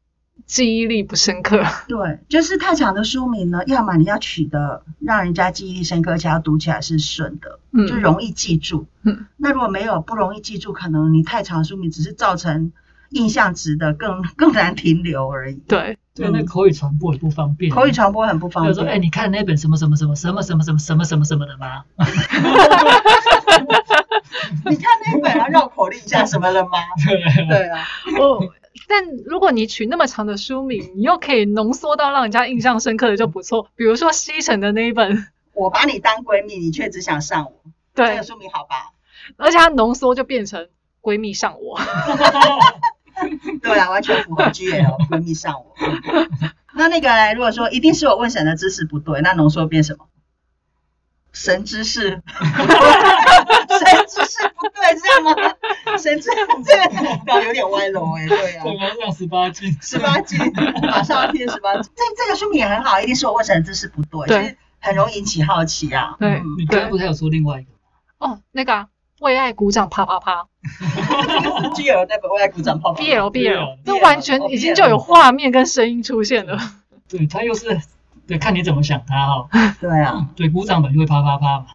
[0.47, 1.63] 记忆力不深刻。
[1.89, 8.87] 对，就是太长的书名呢，要么你要取得让人家记忆力深刻，而且要读起来是顺的，就嗯容易记住。
[9.03, 12.73] 嗯，那如果没有不容易记住，可能你太长的书名只是造成
[13.11, 15.57] 印象值的更 更难停留而已。
[15.67, 17.73] 对，对，那口语传播也不方便。
[17.73, 19.03] 口语传播很不方便就说，哎，便。
[19.03, 21.85] 你看那本什么什么什么什么什么什么什么什么什么的吗？
[24.67, 26.71] 你看那本要绕口令一下什么了吗？
[27.49, 27.79] 对啊，
[28.19, 28.41] 哦，
[28.89, 33.69] 但如果你取那么长的书名，你又可以浓缩到让人家印象深刻的就不错。
[33.77, 37.53] 比如说西城的那一本，我把你当闺蜜，你却只想上我。
[37.95, 38.93] 这对个，书名好吧？
[39.37, 40.69] 而且它浓缩就变成
[41.03, 41.79] 闺蜜上我。
[43.63, 45.75] 对啊，完全符合 GL 闺蜜上我。
[46.75, 50.07] 那那个呢如果说一定是我问神的知识不对，那浓缩变什么？
[51.33, 52.23] 神知识，
[53.87, 55.35] 神知是不对，这样吗？
[55.99, 56.29] 神知
[56.65, 58.71] 这个搞有点歪楼哎、对啊这。
[58.71, 60.39] 个让十八禁，十八禁，
[60.83, 61.93] 马上要贴十八禁。
[61.97, 66.17] 这这个书名也很好，一定是我问神的知识不对，对很容易引起好奇啊。
[66.19, 68.35] 对嗯你刚刚不是还有说另外一个吗？
[68.35, 68.87] 哦，那个、啊、
[69.21, 70.47] 为爱鼓掌啪啪啪
[71.75, 73.03] GL 那本我爱鼓掌啪啪。
[73.03, 76.59] ，BL BL，BL 这完全已经就有画面跟声音出现了。
[77.09, 77.81] 对，他又是
[78.27, 79.49] 对，看你怎么想他哈。
[79.81, 81.67] 对啊，对，鼓掌本就会啪啪啪嘛。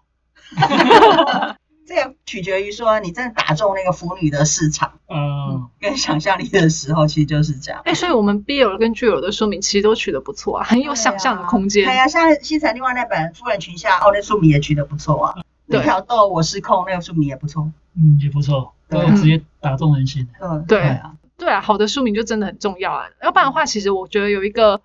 [1.87, 7.81] 这个取决于说你真的打中那个腐女的市场嗯，跟想象力的时候，其实就是这样。
[7.85, 11.85] 哎、所以我们 BL 跟 GL 的书名其实都取得不错啊，很有想象的空间。
[11.85, 15.35] 对呀、像西城另外那本《夫人裙下》，哦，那书名也取得不错啊。
[15.67, 17.71] 对一条豆我失控，那个书名也不错。
[17.95, 20.27] 嗯，也不错，都有直接打中人心。
[20.39, 23.05] 嗯，对啊，对啊，好的书名就真的很重要啊。
[23.23, 24.81] 要不然的话，其实我觉得有一个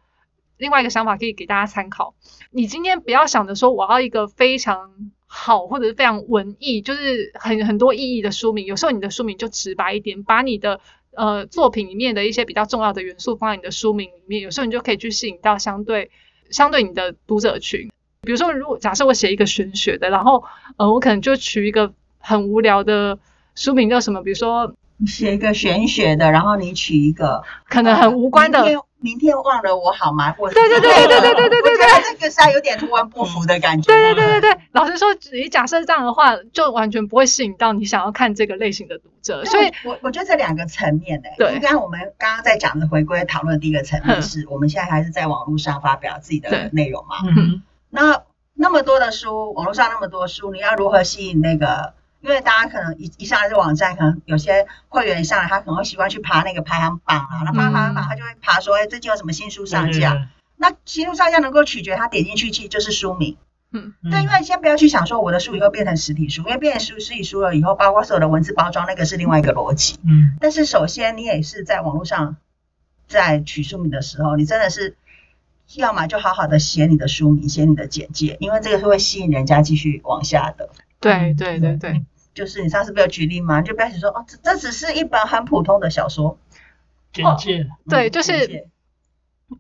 [0.59, 2.15] 另外一个想法可以给大家参考。
[2.51, 4.91] 你今天不要想着说我要一个非常
[5.33, 8.67] 好或者是非常文艺，就是很很多意义的书名。
[8.67, 10.81] 有时候你的书名就直白一点，把你的
[11.15, 16.11] 呃作品里面的一些比较重要的元素放在你的书名里面，有时候你就可以去吸引到相对
[16.51, 17.89] 相对你的读者群。
[18.23, 20.43] 比如说，如果假设我写一个玄学的，然后
[20.77, 23.19] 呃，我可能就取一个很无聊的
[23.55, 28.65] 书名叫什么，比如说你写一个玄学的，然后你取一个可能很无关的
[29.01, 29.21] 明。
[29.21, 30.33] 天忘了我好吗？
[30.33, 33.93] 或者对对对对对对对对对这个是还有点图文不符的感觉。
[33.93, 39.45] 对对对对对，老实说，你假设这样的话，就完全不会吸引到你想要看这个类型的读者。
[39.45, 47.17] 所以，我我觉得这两个层面呢、对刚刚我们刚刚在讲的回归讨论第一个层面嗯是，我们现在还是在网络上发表自己的内容嘛。
[47.29, 48.23] 嗯那
[48.55, 51.93] 那么多的书，网络上那么多书，你要如何吸引那个？
[52.21, 60.29] 因为大家可能一一上来这网站，可能有些会员上来，他可能会习惯去爬那个排行榜啊，那爬排行榜他就会爬说，哎，最近有什么新书上架？
[60.57, 63.37] 那新书上架能够取决他点进去，其实就是书名。
[63.73, 69.99] 嗯，对对，因为先不要去想说我的书以后变成实体书，因为变成实实体书了以后，包括所有的文字包装，那个是另外一个逻辑。
[70.05, 72.37] 嗯但是首先，你也是在网络上
[73.07, 74.97] 在取书名的时候，你真的是
[75.77, 80.69] 要么就好好的写你的书名，写你的简介，因为这个是会吸引人家继续往下的。
[80.99, 82.05] 对对对对，
[82.35, 83.61] 就是你上次不是有举例吗？
[83.61, 86.39] 你就不要写说哦，这这只是一本很普通的小说。
[87.13, 88.69] 简介，对，嗯就是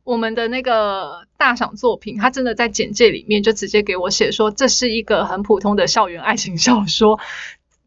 [0.05, 7.19] 我们的那个大赏作品，他真的在简介里面就直接给我写说，这是一个很普通的校园爱情小说。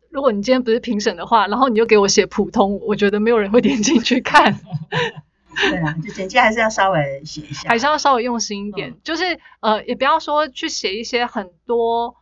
[0.10, 4.60] 如果你今天不是评审的话，然后你就给我写普通，我觉得没有人会点进去看。
[5.56, 7.70] 对啊，就简介还是要稍微写一下。
[7.70, 12.16] 还是要稍微用心一点，嗯就是呃，也不要说去写一些很多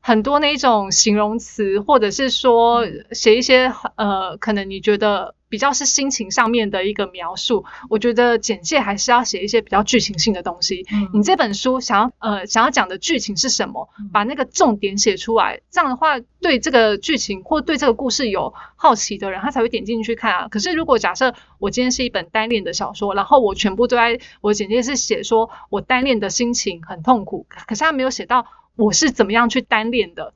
[0.00, 7.64] 很多那种形容词，或者是说写一些呃，可能你觉得比较是心情上面的一个描述。
[7.90, 10.86] 我觉得简介还是要写一些比较剧情性的东西。
[10.92, 20.48] 嗯你这本书想要呃想要讲的剧情是什么，把那个重点写出来，这样的话对这个剧情或对这个故事有好奇的人，他才会点进去看啊。
[20.48, 28.46] 可是如果假设我今天是一本单恋的小说，然后我全部都在我简介是写说我单恋的心情很痛苦，可是他没有写到
[28.78, 30.32] 我是怎么样去单恋的，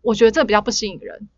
[0.00, 1.28] 我觉得这比较不吸引人。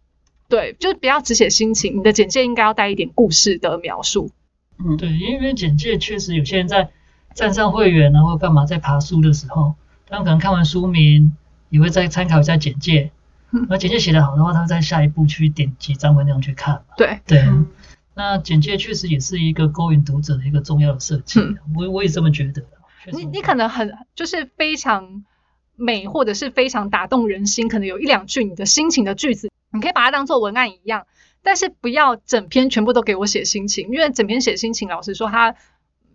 [0.49, 4.31] 对，就是不要只写心情，你的简介应该要带一点故事的描述。
[4.79, 6.91] 嗯，对，因为简介确实有些人在
[7.35, 9.75] 站上会员然后干嘛在爬书的时候，
[10.09, 11.37] 他们可能看完书名
[11.71, 13.11] 也会再参考一下简介，
[13.51, 16.83] 嗯那简介写得好的话，他再下一步去点击章文内容去看嘛。
[16.97, 17.67] 对，对，嗯
[18.15, 22.63] 那简介确实也是一个勾引读者的一个重要的设计，嗯我我也这么觉得。
[23.13, 25.25] 你你可能很就是非常
[25.77, 31.07] 美，或者是非常打动人心，可能有一两句你的心情的句子，你可以把它当做文案一样，
[31.43, 35.55] 但是不要整篇全部都给我写心情，因为整篇写心情，老实说它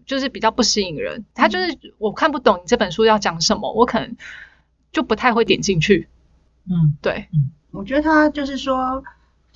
[0.05, 4.15] 就是比较不吸引人，它就是我看不懂你这本书要讲什么，我可能
[4.91, 6.07] 就不太会点进去。
[6.69, 9.03] 嗯对，嗯我觉得他就是说，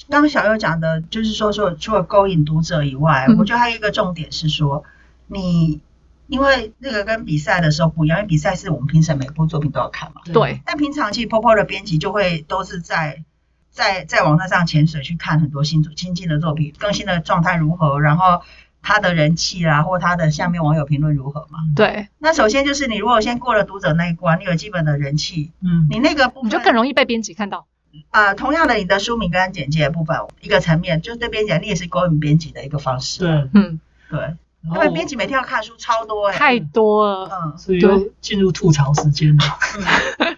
[0.09, 4.83] 刚刚小优讲的，就是说说除了勾引读者以外，嗯我觉得还有一个重点是说，
[5.27, 5.81] 你
[6.27, 13.23] 因为那个跟比赛的时候不一样，因为比赛是我们评审每部作品都要看嘛，对，但平常其实 POPO 的编辑就会都是在
[13.69, 18.41] 在在网站上潜水去看很多新作新进的作品更新的状态如何，然后
[18.81, 21.59] 他的人气啦，或他的下面网友评论如何嘛。
[21.75, 25.87] 对，那首先就是你如果先过了读者那一关，你有基本的人气，嗯。
[25.89, 27.65] 你那个部分你就更容易被编辑看到。
[28.09, 33.19] 呃，同样的，你的书名跟简介的部分一个层面，就是对编辑，你也是勾引编辑的一个方式。
[33.19, 37.29] 对，嗯，对，然因后为编辑每天要看书超多哎、太多了。
[37.31, 39.43] 嗯所以又进入吐槽时间了。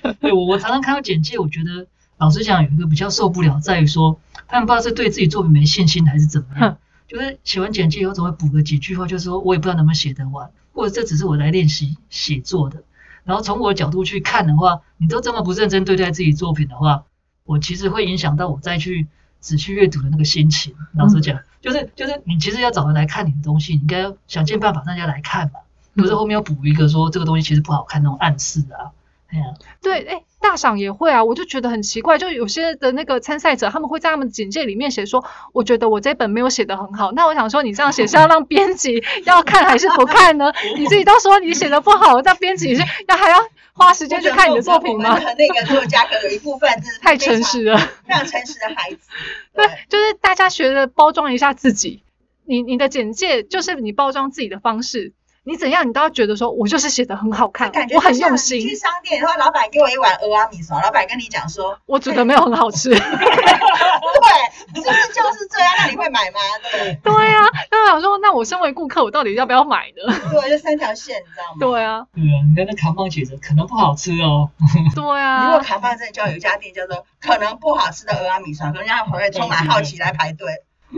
[0.01, 12.83] 嗯对我我常常看到简介，我觉得老实讲有一个比较受不了，在于说他们不知道是对自己作品没信心还是怎么样，就是写完简介以后总会补个几句话，就是说我也不知道能不能写得完，或者这只是我来练习写作的。
[13.23, 17.03] 然后从我的角度去看的话，你都这么不认真对待自己作品的话，
[17.43, 19.07] 我其实会影响到我再去
[19.45, 20.73] 仔细阅读的那个心情。
[20.97, 25.59] 老实讲，就是就是你其实要找人来看你的东西，你应该要想尽办法让人家来看嘛，
[25.95, 28.89] 不是后面要补一个说这个东西其实不好看那种暗示啊。
[29.27, 29.45] 哎呀，
[29.81, 37.11] 对，哎，大赏也会啊，我就觉得很奇怪，就有些的那个参赛者，他们会在他们简介里面写说，我觉得我这本没有写得很好。
[37.11, 40.53] 那我想说，你这样写是要让 编辑要看还是不看呢？
[40.77, 43.37] 你自己都说你写的不好，那编辑是要还要
[43.75, 48.99] 花时间去看你的作品吗那个作家可能有一部分是 太诚实了，非常诚实的孩子。
[49.53, 52.01] 对，就是大家学着包装一下自己。
[52.45, 55.13] 你你的简介就是你包装自己的方式，
[55.47, 62.89] 你怎样你都要觉得说我就是写的很好看感，觉我很用心去，商店，然后老板给我一碗鹅阿米烧，老板跟你讲说，我煮的没有很好吃。
[62.97, 65.73] 对，是不是就是这样？
[65.77, 66.39] 那你会买吗？
[66.71, 70.13] 对对啊，那我想说，那我身为顾客，我到底要不要买呢？
[70.31, 71.57] 对，就三条线，你知道吗？
[71.59, 74.49] 对啊，对啊，你看那扛棒写着可能不好吃哦。
[74.95, 80.47] 对如果啊，卡饭镇就有一家店叫做可能不好吃的鹅阿米烧，可能人家会充满好奇来排队，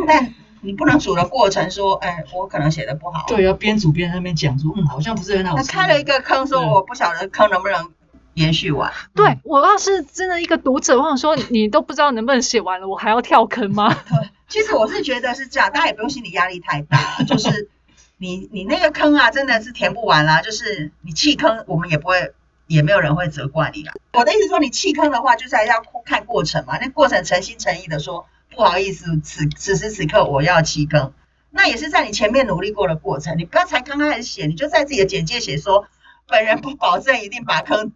[0.07, 0.33] 但
[0.67, 3.23] 你不能煮的过程说，哎，我可能写的不好。
[3.25, 5.63] 对要，边煮边在那边讲说，嗯，好像不是很好吃。
[5.63, 7.89] 那开了一个坑，说我不晓得坑能不能
[8.33, 8.91] 延续完。
[9.15, 13.95] 对我要是真的一个读者，我想说，你都不知道能不能写完了，我还要跳坑吗？
[14.49, 17.69] 其实我是觉得是这样，大家也不用心理压力太大，就是
[18.17, 22.33] 你你那个坑啊，真的是填不完啦，就是你弃坑，我们也不会。
[22.69, 23.93] 也没有人会责怪你啦。
[24.11, 26.77] 我的意思说，你弃坑的话，就是还要看过程嘛。
[26.81, 28.25] 那过程诚心诚意的说，
[28.57, 31.13] 不好意思，此此时此刻我要弃坑，
[31.51, 33.37] 那也是在你前面努力过的过程。
[33.37, 35.87] 你不要才刚开始写，你就在自己的简介写说，
[36.27, 37.91] 本人不保证一定把坑。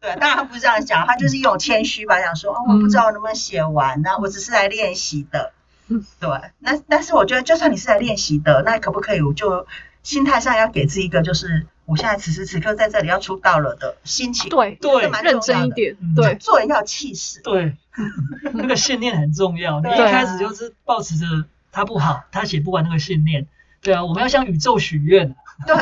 [0.00, 5.52] 对，当然他不是这样讲，他就是一种谦虚吧，讲说，哦，我不知道能不能写完，那我只是来练习的。
[5.88, 9.66] 嗯对，那但是我觉得，就算你是来练习的，那可不可以，我就
[10.04, 17.40] 心态上要给自己一个，就是我现在此时此刻在这里要出道了的心情，对，对认真一的，点嗯，对，做人要有气势。
[17.42, 17.76] 对，
[18.54, 19.80] 那个信念很重要。
[19.80, 21.26] 你一开始就是抱持着
[21.70, 23.46] 他不好，他写不完那个信念。
[23.82, 25.36] 对啊，我们要向宇宙许愿。
[25.66, 25.76] 对，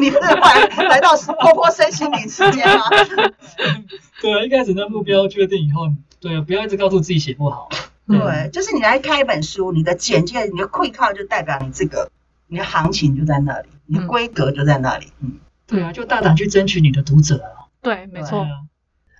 [0.00, 2.82] 你是后来来到波波身心灵世界吗？
[4.20, 5.88] 对啊，一开始那目标确定以后，
[6.20, 7.68] 对啊，不要一直告诉自己写不好。
[8.06, 12.10] 对，就是你来看一本书，你的简介、你的 quick 就代表你这个，
[12.48, 15.06] 你的行情就在那里，你的规格就在那里。
[15.20, 17.68] 嗯，对啊，就大胆去争取你的读者啊。
[17.80, 18.46] 对，没错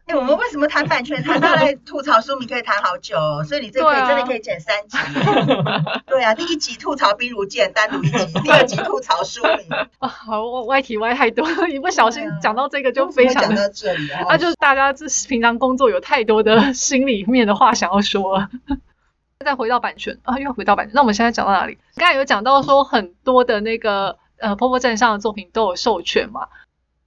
[0.07, 4.99] 哎、我们为什么谈版权谈到来吐槽书名可以谈好久哦、所以你这可以、啊真的可以剪三集。
[6.07, 9.67] 对啊，第一集吐槽冰如剑单独一集，第二集 吐槽书名，
[10.01, 18.51] 啊，好，我歪题歪太多，一不小心讲到这个就非常讲的到这里，那、就是大家这平常工作有太多的心里面的话想要说了。
[19.45, 20.95] 再回到版权啊，又回到版权。
[20.95, 21.77] 那我们现在讲到哪里？
[21.97, 26.49] 刚才有讲到说很多的那个呃坡坡站上的作品都有授权嘛。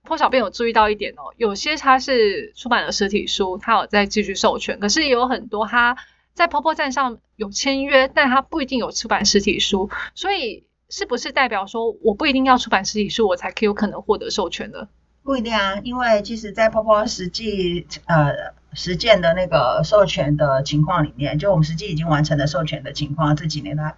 [0.04, 5.98] 坡小便有注意到一点哦，有些它是出版了实体书，它有在继续授权，可是也有很多它
[6.34, 14.88] 在坡坡站上有签约，但它不一定有出版实体书，所以是不是代表说我不一定要出版实体书，我才可以有可能获得授权的？
[15.24, 23.98] 不一定啊，因为其实，在 POPO 实际呃实践的那个授权的情况里面，就我们实际已经完成的授权的情况，这几年来，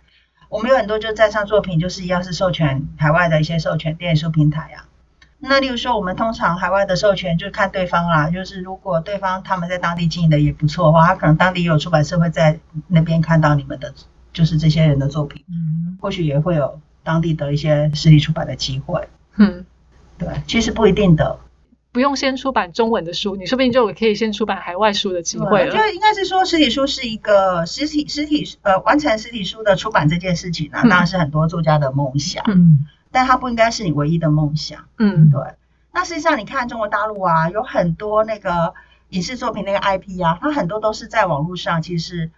[0.50, 4.86] 我们有很多就在上作品，就是一样是授权海外的一些授权电子书平台啊。
[5.40, 13.94] 那例如说，我们通常海外的授权就看对方啦，就是如果对方他们在当地经营的也不错的话，他可能当地也有出版社会在那边看到你们的，
[14.34, 19.08] 就是这些人的作品，嗯，或许也会有当地的一些实体出版的机会。
[19.38, 19.66] 嗯。
[20.18, 21.40] 对，其实不一定的。
[22.00, 30.88] 不用先出版中文的书，你说不定就可以先出版海外书的机会就应该是说，实体书是一个实体实体呃完成实体书的出版这件事情呢、嗯。
[30.88, 34.86] 当然是很多作家的梦想，嗯，但它不应该是你唯一的梦想。
[34.98, 35.30] 嗯。
[35.30, 35.42] 对，
[35.92, 38.74] 那实际上你看中国大陆啊，有很多那个
[39.10, 42.32] 影视作品那个 IP 啊，它很多都是在网络上其实是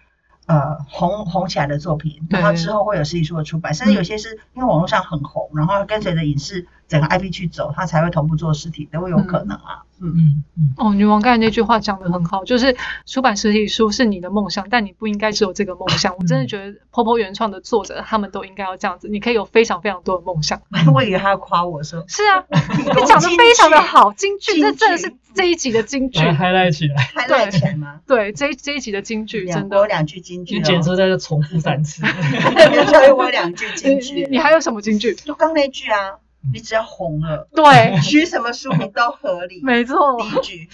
[0.48, 9.84] 呃红红起来的作品，然后之后会有实体书的出版，甚至有些是因为网络上很红，然后跟随着影视整个 IP 去走，它才会同步做实体，都会有可能啊。
[10.04, 12.76] 嗯嗯嗯，哦，女王刚才那句话讲的很好，就是
[13.06, 16.14] 出版实体书是你的梦想，但你不应该只有这个梦想。
[16.18, 20.60] 我真的觉得 POPO 原创的作者他们都应该要这样子，你可以有非常非常多的梦想。
[20.94, 22.44] 我以为他要夸我说，是啊，
[22.76, 26.20] 你你讲的非常的好，京剧，这真的是这一集的京剧。
[26.20, 28.02] 把它 highlight 起来，还赖钱吗？
[28.08, 29.78] 对，这一这一集的京剧真的。
[29.78, 32.02] 我有两句京剧你哦，剪出来就重复三次。
[32.02, 34.28] 教育我两句你京你剧。
[34.32, 35.14] 你还有什么京剧？
[35.14, 36.18] 就刚那句啊，
[36.54, 39.62] 你只要红了，对， 取什么书名都合理。
[39.66, 40.70] 没错第，一句，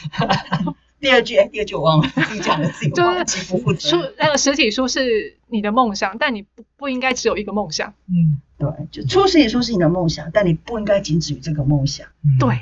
[0.99, 3.97] 第二句，哎，第二句我忘了，自己讲的自己忘记，不负责书。
[4.17, 7.93] 那个实体书是你的梦想，但你不不应该只有一个梦想。
[8.07, 12.07] 嗯，对，就出实体书是你的梦想，但你不应该仅止于这个梦想。
[12.23, 12.59] 嗯，对，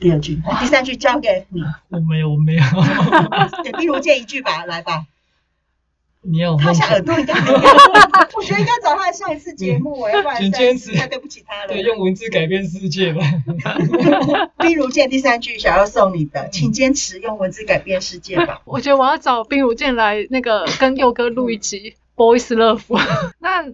[0.00, 2.62] 第二句，第三句交给你，我没有，我没有。
[3.62, 5.06] 给壁如见一句吧，来吧。
[6.30, 7.00] 你有他下耳？
[7.02, 7.54] 朵应该很
[8.34, 11.68] 我觉得应该找他来上一次节目，我要不然请坚持太对不起他了。
[11.68, 13.22] 对，用文字改变世界吧。
[14.58, 18.60] 冰如剑第三句想要送你的，请坚持用文字改变世界吧。
[18.64, 22.82] 我觉得我要找冰如剑来那个跟佑哥录一集 Boys Love。
[23.40, 23.64] 那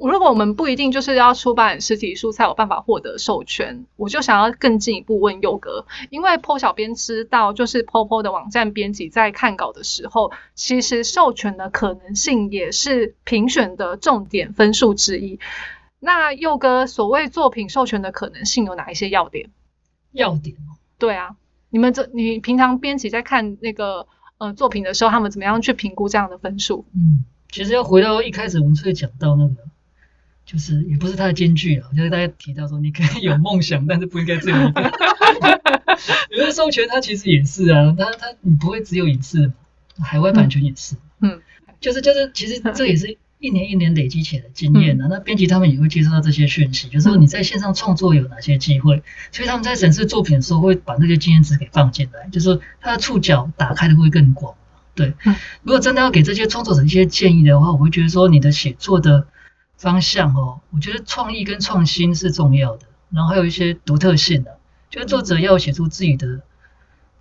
[0.00, 15.40] 如果我们不一定就是要出版实体书才有办法获得授权，我就想要更进一步问佑哥，因为 PO 小编知道，就是 POPO 的网站编辑在看稿的时候，其实授权的可能性也是评选的重点分数之一。
[16.00, 19.50] 那佑哥所谓作品授权的可能性有哪一些要点？
[20.12, 21.34] 要点哦，对啊，
[21.70, 24.06] 你们这你平常编辑在看那个
[24.38, 26.84] 呃作品的时候，他们怎么样去评估这样的分数？
[26.94, 29.54] 嗯，其实要回到一开始文翠讲到那个，
[30.50, 34.80] 就是也不是他的金句啊，就是大家提到说你可以有梦想，但是不应该只有一个。
[36.32, 39.52] 有的授权它其实也是啊，它它你不会只有一次，
[40.00, 41.38] 海外版权也是，嗯，
[41.80, 45.06] 就是就是其实这也是一年一年累积起来的经验啊。
[45.10, 54.54] 那编辑他们也会接收到这些讯息，就是说你在线上创作有哪些机会，所以他们在审视作品的时候会把那些经验值给放进来，就是说他的触角打开的会更广。
[54.94, 59.26] 对嗯，如果真的要给这些创作者一些建议的话，我会觉得说你的写作的
[59.78, 64.58] 方向哦，我觉得创意跟创新是重要的，然后还有一些独特性的、
[64.90, 66.40] 就是作者要写出自己的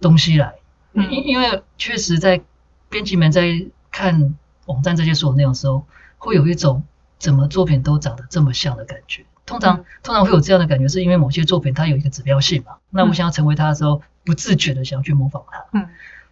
[0.01, 0.55] 东西来。
[0.93, 2.41] 嗯因因为确实在
[2.89, 4.35] 编辑们在看
[4.65, 5.85] 网站这些所有内容的时候，
[6.17, 6.83] 会有一种
[7.19, 9.23] 怎么作品都长得这么像的感觉。
[9.45, 12.77] 通常、嗯通常会有这样的感觉，是因为某些作品它有一个指标性嘛。
[12.89, 15.65] 那我嗯想要成为它的时候，不自觉的想要去模仿它。
[15.73, 15.87] 嗯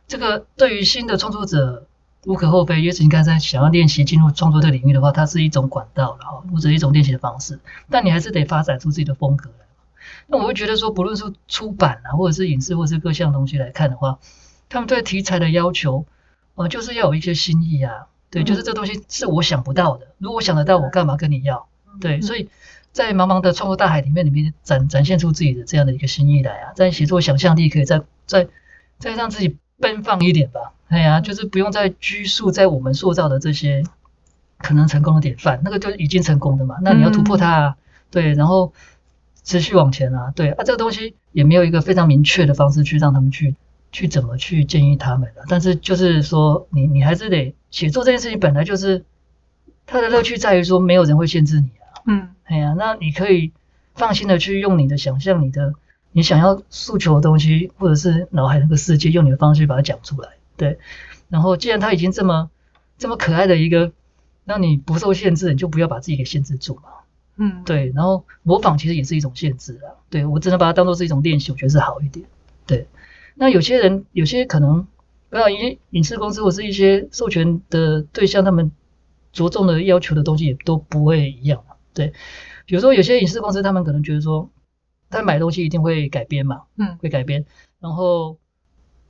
[0.08, 1.88] 这个对于新的创作者
[2.26, 7.60] 无可厚非，尤其你刚才想要练习进入创作这个领域的话，它是一种管道，然后或者一种练习的方式。
[7.90, 9.66] 但你还是得发展出自己的风格来。
[10.28, 14.20] 那我会觉得说，不论是出版啊，或者是影视，或者是各项东西来看的话，
[14.70, 16.06] 他们对题材的要求，
[16.56, 18.08] 呃，就是要有一些新意啊。
[18.32, 21.68] 对，嗯就是这东西是我想不到的，如果我想得到，我干嘛跟你要？
[22.02, 22.50] 对，所以
[22.92, 28.48] 在茫茫的创作大海里面，里面展展现出自己的这样的一个心意来啊，在写作想象力可以在在
[28.98, 30.74] 在让自己奔放一点吧。
[30.88, 33.84] 哎呀、就是不用再拘束在我们塑造的这些
[34.58, 36.78] 可能成功的典范，那个就已经成功的嘛。
[36.82, 37.76] 那你要突破它啊，
[38.12, 38.72] 对，然后
[39.44, 43.56] 持续往前啊，对啊，这个东西也没有一个非常明确的方式去让他们去
[43.92, 45.44] 去怎么去建议他们了。
[45.50, 49.04] 但是就是说，你你还是得写作这件事情本来就是
[49.88, 52.02] 它的乐趣在于说，没有人会限制你啊。
[52.06, 53.52] 嗯哎呀，那你可以
[53.96, 55.74] 放心的去用你的想象，你的
[56.16, 60.30] 你想要诉求的东西，或者是脑海那个世界，用你的方式把它讲出来。
[60.56, 60.80] 对，
[61.28, 62.50] 然后既然它已经这么
[62.98, 63.92] 这么可爱的一个，
[64.46, 66.84] 让你不受限制，你就不要把自己给限制住嘛。
[67.36, 70.00] 嗯，对，然后模仿其实也是一种限制啊。
[70.10, 72.26] 对我只能把它当做是一种练习，我觉得是好一点。
[72.66, 72.88] 对，
[73.34, 74.88] 那有些人有些可能，
[75.30, 78.72] 不要一些影视公司或是一些授权的对象，他们
[79.34, 81.76] 着重的要求的东西也都不会一样嘛。
[81.94, 82.14] 对，
[82.66, 84.50] 比如说有些影视公司，他们可能觉得说，
[85.10, 86.98] 他买东西一定会改编嘛，嗯。
[86.98, 87.46] 会改编，
[87.80, 88.38] 然后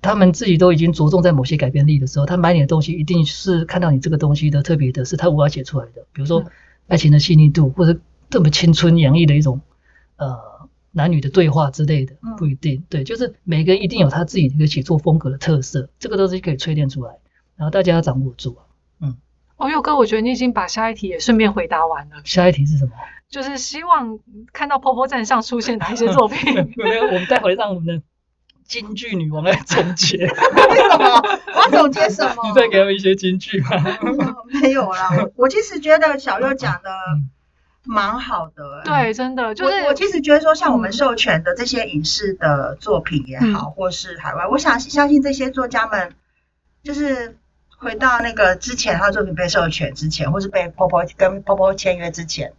[0.02, 6.52] 他们自己都已经着重在某些改编力的时候，他买你的东西一定是看到你这个东西的特别的是他无法写出来的，比如说嗯。
[6.88, 9.60] 爱情的细腻度，或者这么青春洋溢的一种
[10.18, 10.38] 呃
[10.91, 17.18] 男女的对话之类的嗯，不一定，对，就是每个人一定有他自己的一个写作风格的特色，这个都是可以淬炼出来，
[17.56, 18.56] 然后大家要掌握住
[19.00, 19.16] 啊。
[19.58, 22.91] 哦，佑哥，我觉得你已经把下一题也顺便回答完了，下一题是什么？
[23.30, 24.19] 就是希望
[24.53, 26.53] 看到婆婆站上出现哪一些作品。
[26.78, 28.01] 没有，我们待会让我们的
[28.65, 31.21] 京剧女王来总结， 为什么？
[31.53, 32.43] 我要总结什么？
[32.47, 33.69] 你再给他们一些京剧吧。
[34.01, 37.30] 嗯没有啦，我我其实觉得小六讲的嗯
[37.84, 38.84] 蛮好的、欸。
[38.84, 46.13] 对，真的就是我我其实觉得说，像我们嗯授权的这些影视的作品也好，或是海外，我想相信这些作家们，
[46.84, 47.38] 就是
[47.78, 52.53] 回到那个之前他的作品被授权之前，或是被婆婆跟婆婆签约之前，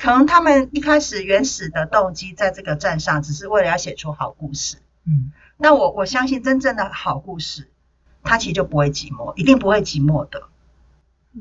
[0.00, 4.78] 可能他们一开始原始的动机在这个站上，只是为了要写出好故事。
[5.06, 7.68] 嗯那我我相信真正的好故事，
[8.22, 10.44] 它其实就不会寂寞，一定不会寂寞的。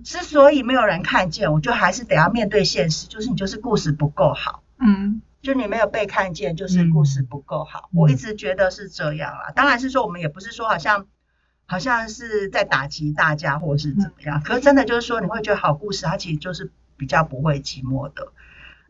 [0.04, 7.90] 之所以没有人看见，我就还是得要面对现实，就是你就是故事不够好，嗯就你没有被看见，就是故事不够好。
[7.94, 11.08] 嗯我一直觉得是这样啦，当然是说我们也不是说好像
[11.66, 18.34] 好像是在打击大家或是怎么样，可是真的就是说你会觉得好故事它其实就是比较不会寂寞的。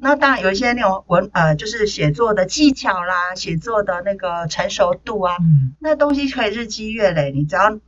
[0.01, 5.75] 那当然有一些那种文呃，就是写作的技巧啦，写作的那个成熟度啊，嗯。
[5.79, 7.79] 那东西可以日积月累，你只要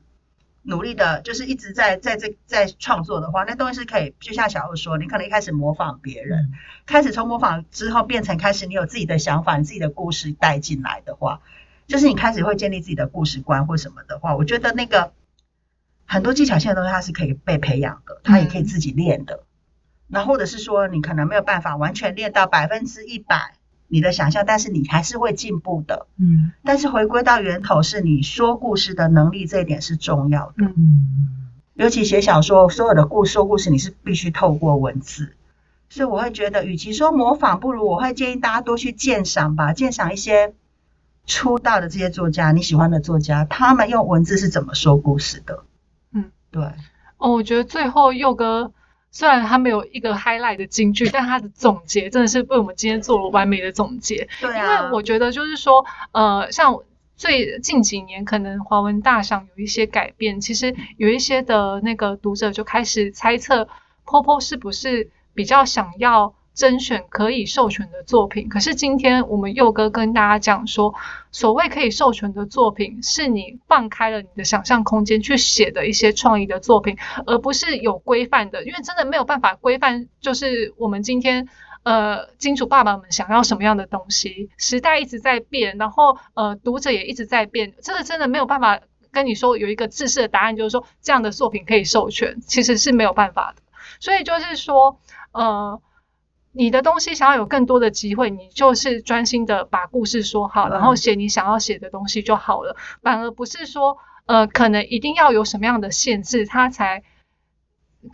[0.64, 6.52] 努力的，就是一直在在这在创作的话，那东西是可以，就像小欧说，你可能一开始模仿别人，
[6.86, 11.40] 开始从模仿之后变成开始你有自己的想法，你自己的故事带进来的话，
[11.88, 15.14] 就是你开始会建立自己的故事观或什么的话，我觉得那个
[16.06, 19.46] 很多技巧性的东西它是可以被培养的，它也可以自己练的。
[20.12, 23.56] 那或者是说你可能没有办法完全练到百分之一百
[23.88, 26.08] 你的想象，但是你还是会进步的。
[26.18, 30.66] 嗯但是回归到源头，是你说故事的能力，这一点是重要的。
[30.66, 31.38] 嗯嗯
[31.74, 35.36] 尤其写小说，所有的故说故事，你是必须透过文字。
[35.90, 40.54] 所以我会觉得，与其说模仿，不如我会建议大家多去鉴赏吧，鉴赏一些
[41.26, 45.64] 出道的这些作家，你喜欢的作家，他们用文字是怎么说故事的。
[46.14, 46.64] 嗯，对，
[47.18, 48.72] 哦，我觉得最后佑哥
[49.12, 54.28] 虽然它没有一个 highlight 的金句，但它的总结真的是为我们今天做了完美的总结。
[54.42, 56.80] 因对啊，为我觉得就是说，呃，像
[57.18, 63.68] 最近几年可能华文大赏有一些改变，其实有一些的那个读者就开始猜测
[64.06, 68.50] Popo 是不是比较想要甄选可以授权的作品。
[68.50, 70.94] 可是今天我们佑哥跟大家讲说，
[71.32, 81.48] 所谓可以授权的作品，是你放开了你的想象空间去写的一些创意的作品，而不是有规范的，因为真的没有办法规范，就是我们今天。
[81.84, 84.52] 呃，金主爸爸们想要什么样的东西？
[84.56, 88.80] 时代一直在变，然后呃，读者也一直在变，这个真的没有办法
[89.12, 93.64] 跟你说有一个制式的答案，就是说这样的作品可以授权，其实是没有办法的。
[94.00, 95.00] 所以就是说，
[95.32, 95.82] 呃，
[96.54, 107.04] 你的东西想要有更多的机会，你就是专心的把故事说好，然后写你想要写的东西就好了，反而不是说呃，可能一定要有什么样的限制，它才。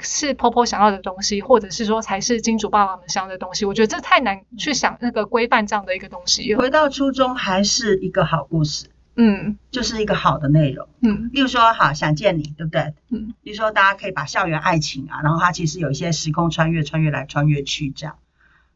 [0.02, 6.60] 是婆婆想要的东西，或者是说才是金主爸爸们想要的东西，我觉得这太难去想那个规范这样的一个东西了。
[6.60, 10.90] 回到初衷，还是一个好故事，嗯就是一个好的内容。
[11.00, 12.96] 嗯例如说，好想见你，对不对？
[13.12, 13.34] 嗯。
[13.44, 18.18] 例如说，大家可以把校园爱情啊，然后它其实有一些时空穿越、穿越来、穿越去这样。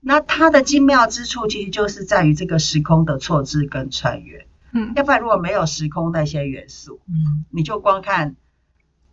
[0.01, 4.47] 那它的精妙之处，其实就是在于这个时空的错置跟穿越。
[4.73, 8.35] 嗯要不然，如果没有时空那些元素，嗯你就光看，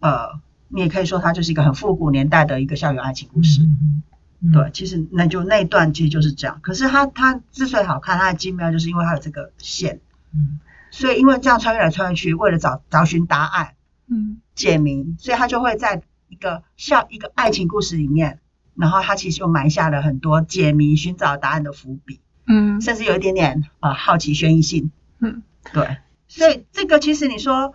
[0.00, 3.60] 呃，你也可以说它就是一个很复古年代的一个校园爱情故事。
[3.62, 6.60] 嗯对，，其实那就那一段其实就是这样。
[6.62, 10.00] 可是它它之所以好看，它的精妙就是因为它有这个线，
[10.32, 10.60] 嗯
[10.90, 13.74] 所以因为这样穿越来穿越去，为了找找寻答案。
[14.10, 18.40] 嗯解谜，所以他就会在一个校一个爱情故事里面，
[18.78, 22.80] 然后他其实又埋下了很多解谜、寻找答案的伏笔，嗯。
[22.80, 24.90] 甚至有一点点呃好奇、悬疑性。
[25.20, 25.98] 嗯，对，
[26.28, 27.74] 所以这个其实你说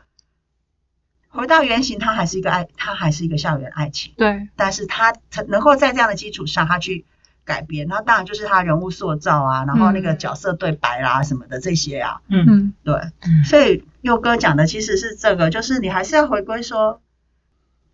[1.27, 7.05] 回到原型，它还是一个爱，它还是一个校园爱情，对，但是它才能够在这样的基础上，它去
[7.43, 12.45] 改编，然后当然就是它人物塑造啊，然后那个嗯角色对白啦什么的这些啊，嗯。
[12.47, 12.93] 嗯，对，
[13.25, 17.01] 嗯所以佑哥讲的其实是这个，就是你还是要回归说，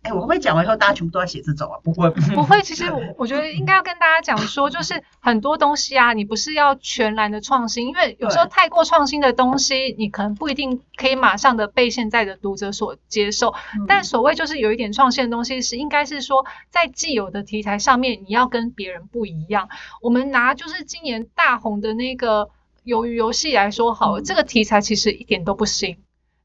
[0.02, 1.76] 哎，我会讲完以后大家全部都要写这种啊？
[1.84, 2.62] 不会，不会。
[2.62, 13.50] 其实我我觉得应该要跟大家讲说，就是很多东西啊，你不是要全然的创新，因为有时候太过创新的东西，你可能不一定可以马上的被现在的读者所接受。
[13.76, 19.68] 嗯但所谓就是有一点创新的东西，是应该是说在既有的题材上面，你要跟别人不一样。
[20.00, 22.48] 我们拿就是今年大红的那个
[22.86, 25.98] 鱿鱼游戏来说好了，嗯这个题材其实一点都不新，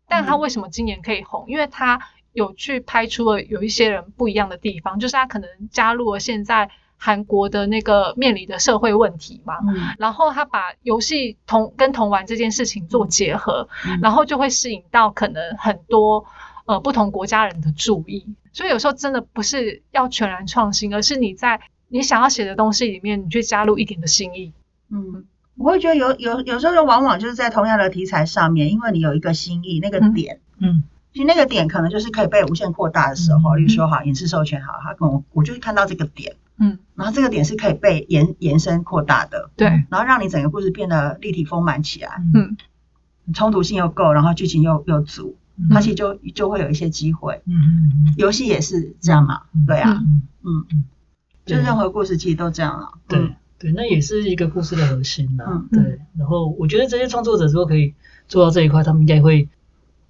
[0.09, 1.45] 但它嗯为什么今年可以红？
[1.47, 2.01] 因为它
[2.35, 9.55] 有去拍出了有一些人不一样的地方，就是他可能加入了现在韩国的那个面临的社会问题嘛。
[9.67, 16.25] 嗯然后他把游戏同跟同玩这件事情做结合，嗯然后就会吸引到可能很多
[16.65, 18.25] 呃不同国家人的注意。
[18.51, 24.51] 所以有时候真的不是要全然创新，而是你在你想要写的东西里面，你去加入一点的新意。
[24.91, 25.25] 嗯，
[25.57, 30.39] 我会觉得有有有时候就往往就是在同样的题材上面，因为你有一个新意，那个嗯点。
[30.59, 30.83] 嗯
[31.15, 42.57] 其实那个点可能就是可以被无限扩大的时候，嗯例如说哈影视授权好，他跟我我就看到这个点，嗯，然后这个点是可以被延延伸扩大的，对，然后让你整个故事变得立体丰满起来，嗯。
[43.33, 45.69] 冲突性又够，然后剧情又又足，嗯。
[45.71, 47.41] 它其实就就会有一些机会。
[47.45, 50.21] 嗯嗯游戏也是这样嘛，嗯对啊，嗯。
[50.43, 50.83] 嗯，嗯，
[51.45, 53.33] 就任何故事其实都这样了，对嗯。
[53.57, 55.45] 对，那也是一个故事的核心啦。
[55.47, 55.67] 嗯。
[55.71, 57.95] 对，然后我觉得这些创作者如果可以
[58.27, 59.49] 做到这一块，他们应该会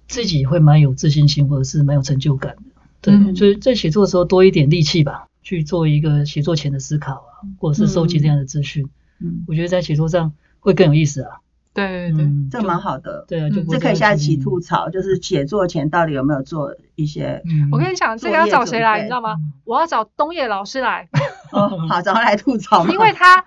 [0.08, 2.62] 自己会蛮有自信心，或者是蛮有成就感的。
[3.00, 8.88] 对，嗯所以在写作的时候多一点力气吧，去做一个写作前的思考啊，或者是收集这样的资讯，
[9.20, 11.40] 嗯，我觉得在写作上会更有意思啊。
[11.74, 19.52] 对对对，嗯，这蛮好的，对啊，就这可以下一期吐槽，就是写作前到底有没有做一些，嗯，我跟你讲，这个要找谁来，你知道吗嗯？
[19.64, 21.08] 我要找东野老师来，
[21.52, 23.44] 哦，好，找他来吐槽，因为他。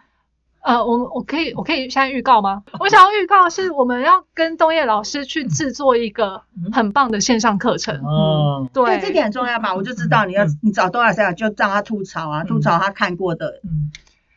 [0.70, 2.62] 呃，我们我可以我可以现在预告吗？
[2.80, 8.00] 我想要预告是我们要跟东野老师去制作一个很棒的线上课程。
[8.04, 9.74] 哦，对，对这点很重要吧？
[9.74, 10.60] 我就知道你要嗯。
[10.62, 12.46] 你找多少赛就让他吐槽啊，嗯。
[12.46, 13.90] 吐槽他看过的，嗯。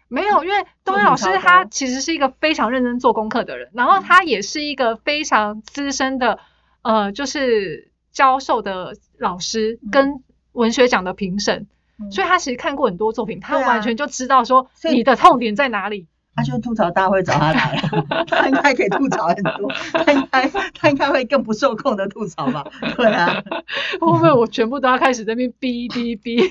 [0.09, 6.39] 没有，因为东野老师他其实是一个非常认真做功课的人，然后他也是一个非常资深的
[6.81, 9.91] 呃，就是教授的老师嗯。
[9.91, 10.23] 跟
[10.53, 11.67] 文学奖的评审，
[12.01, 12.11] 嗯。
[12.11, 16.07] 所以他其实看过很多作品，他完全就知道说你的痛点在哪里。
[16.35, 22.65] 他就吐槽大会找他来了， 他应该可以吐槽很多，他应该他应该会更不受控的吐槽吧？
[22.97, 23.43] 对啊，
[24.01, 26.51] 会不会我全部都要开始在那边哔哔哔？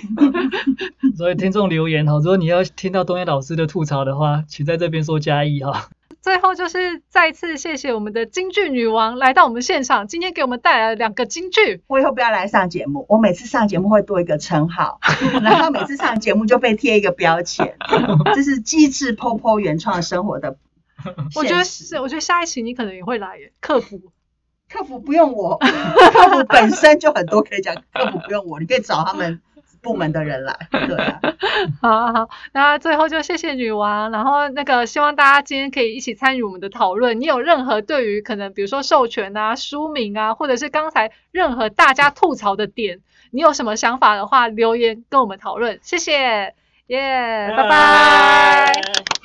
[1.17, 5.89] 所以听众留言哈，如果你要听到东野老师的吐槽的话，请在这边说加一哈。
[6.21, 11.81] 最后就是再次谢谢我们的京剧女王来到我们现场，今天给我们带来了两个京剧。
[11.87, 14.99] 我以后不要来上节目，我每次上节目会多一个称号，
[15.41, 17.75] 然后每次上节目就被贴一个标签，
[18.35, 20.57] 这是机智 POPO 原创生活的
[21.35, 23.99] 我觉得是，我觉得下一期你可能也会来耶，客服。
[24.69, 29.41] 客服不用我， 客服本身就很多可以讲，客服不用我，你可以找他们
[29.81, 30.57] 部门的人来。
[30.71, 31.19] 对啊，
[31.81, 37.19] 好好好，那最后就谢谢女王，然后那个希望大家今天可以一起参与我们的讨论。
[37.19, 42.99] 你有任何对于可能比如说授权啊、书名啊，或者是刚才任何大家吐槽的点，
[43.31, 45.79] 你有什么想法的话，留言跟我们讨论。
[45.81, 46.53] 谢谢，
[46.87, 49.20] 耶、拜拜。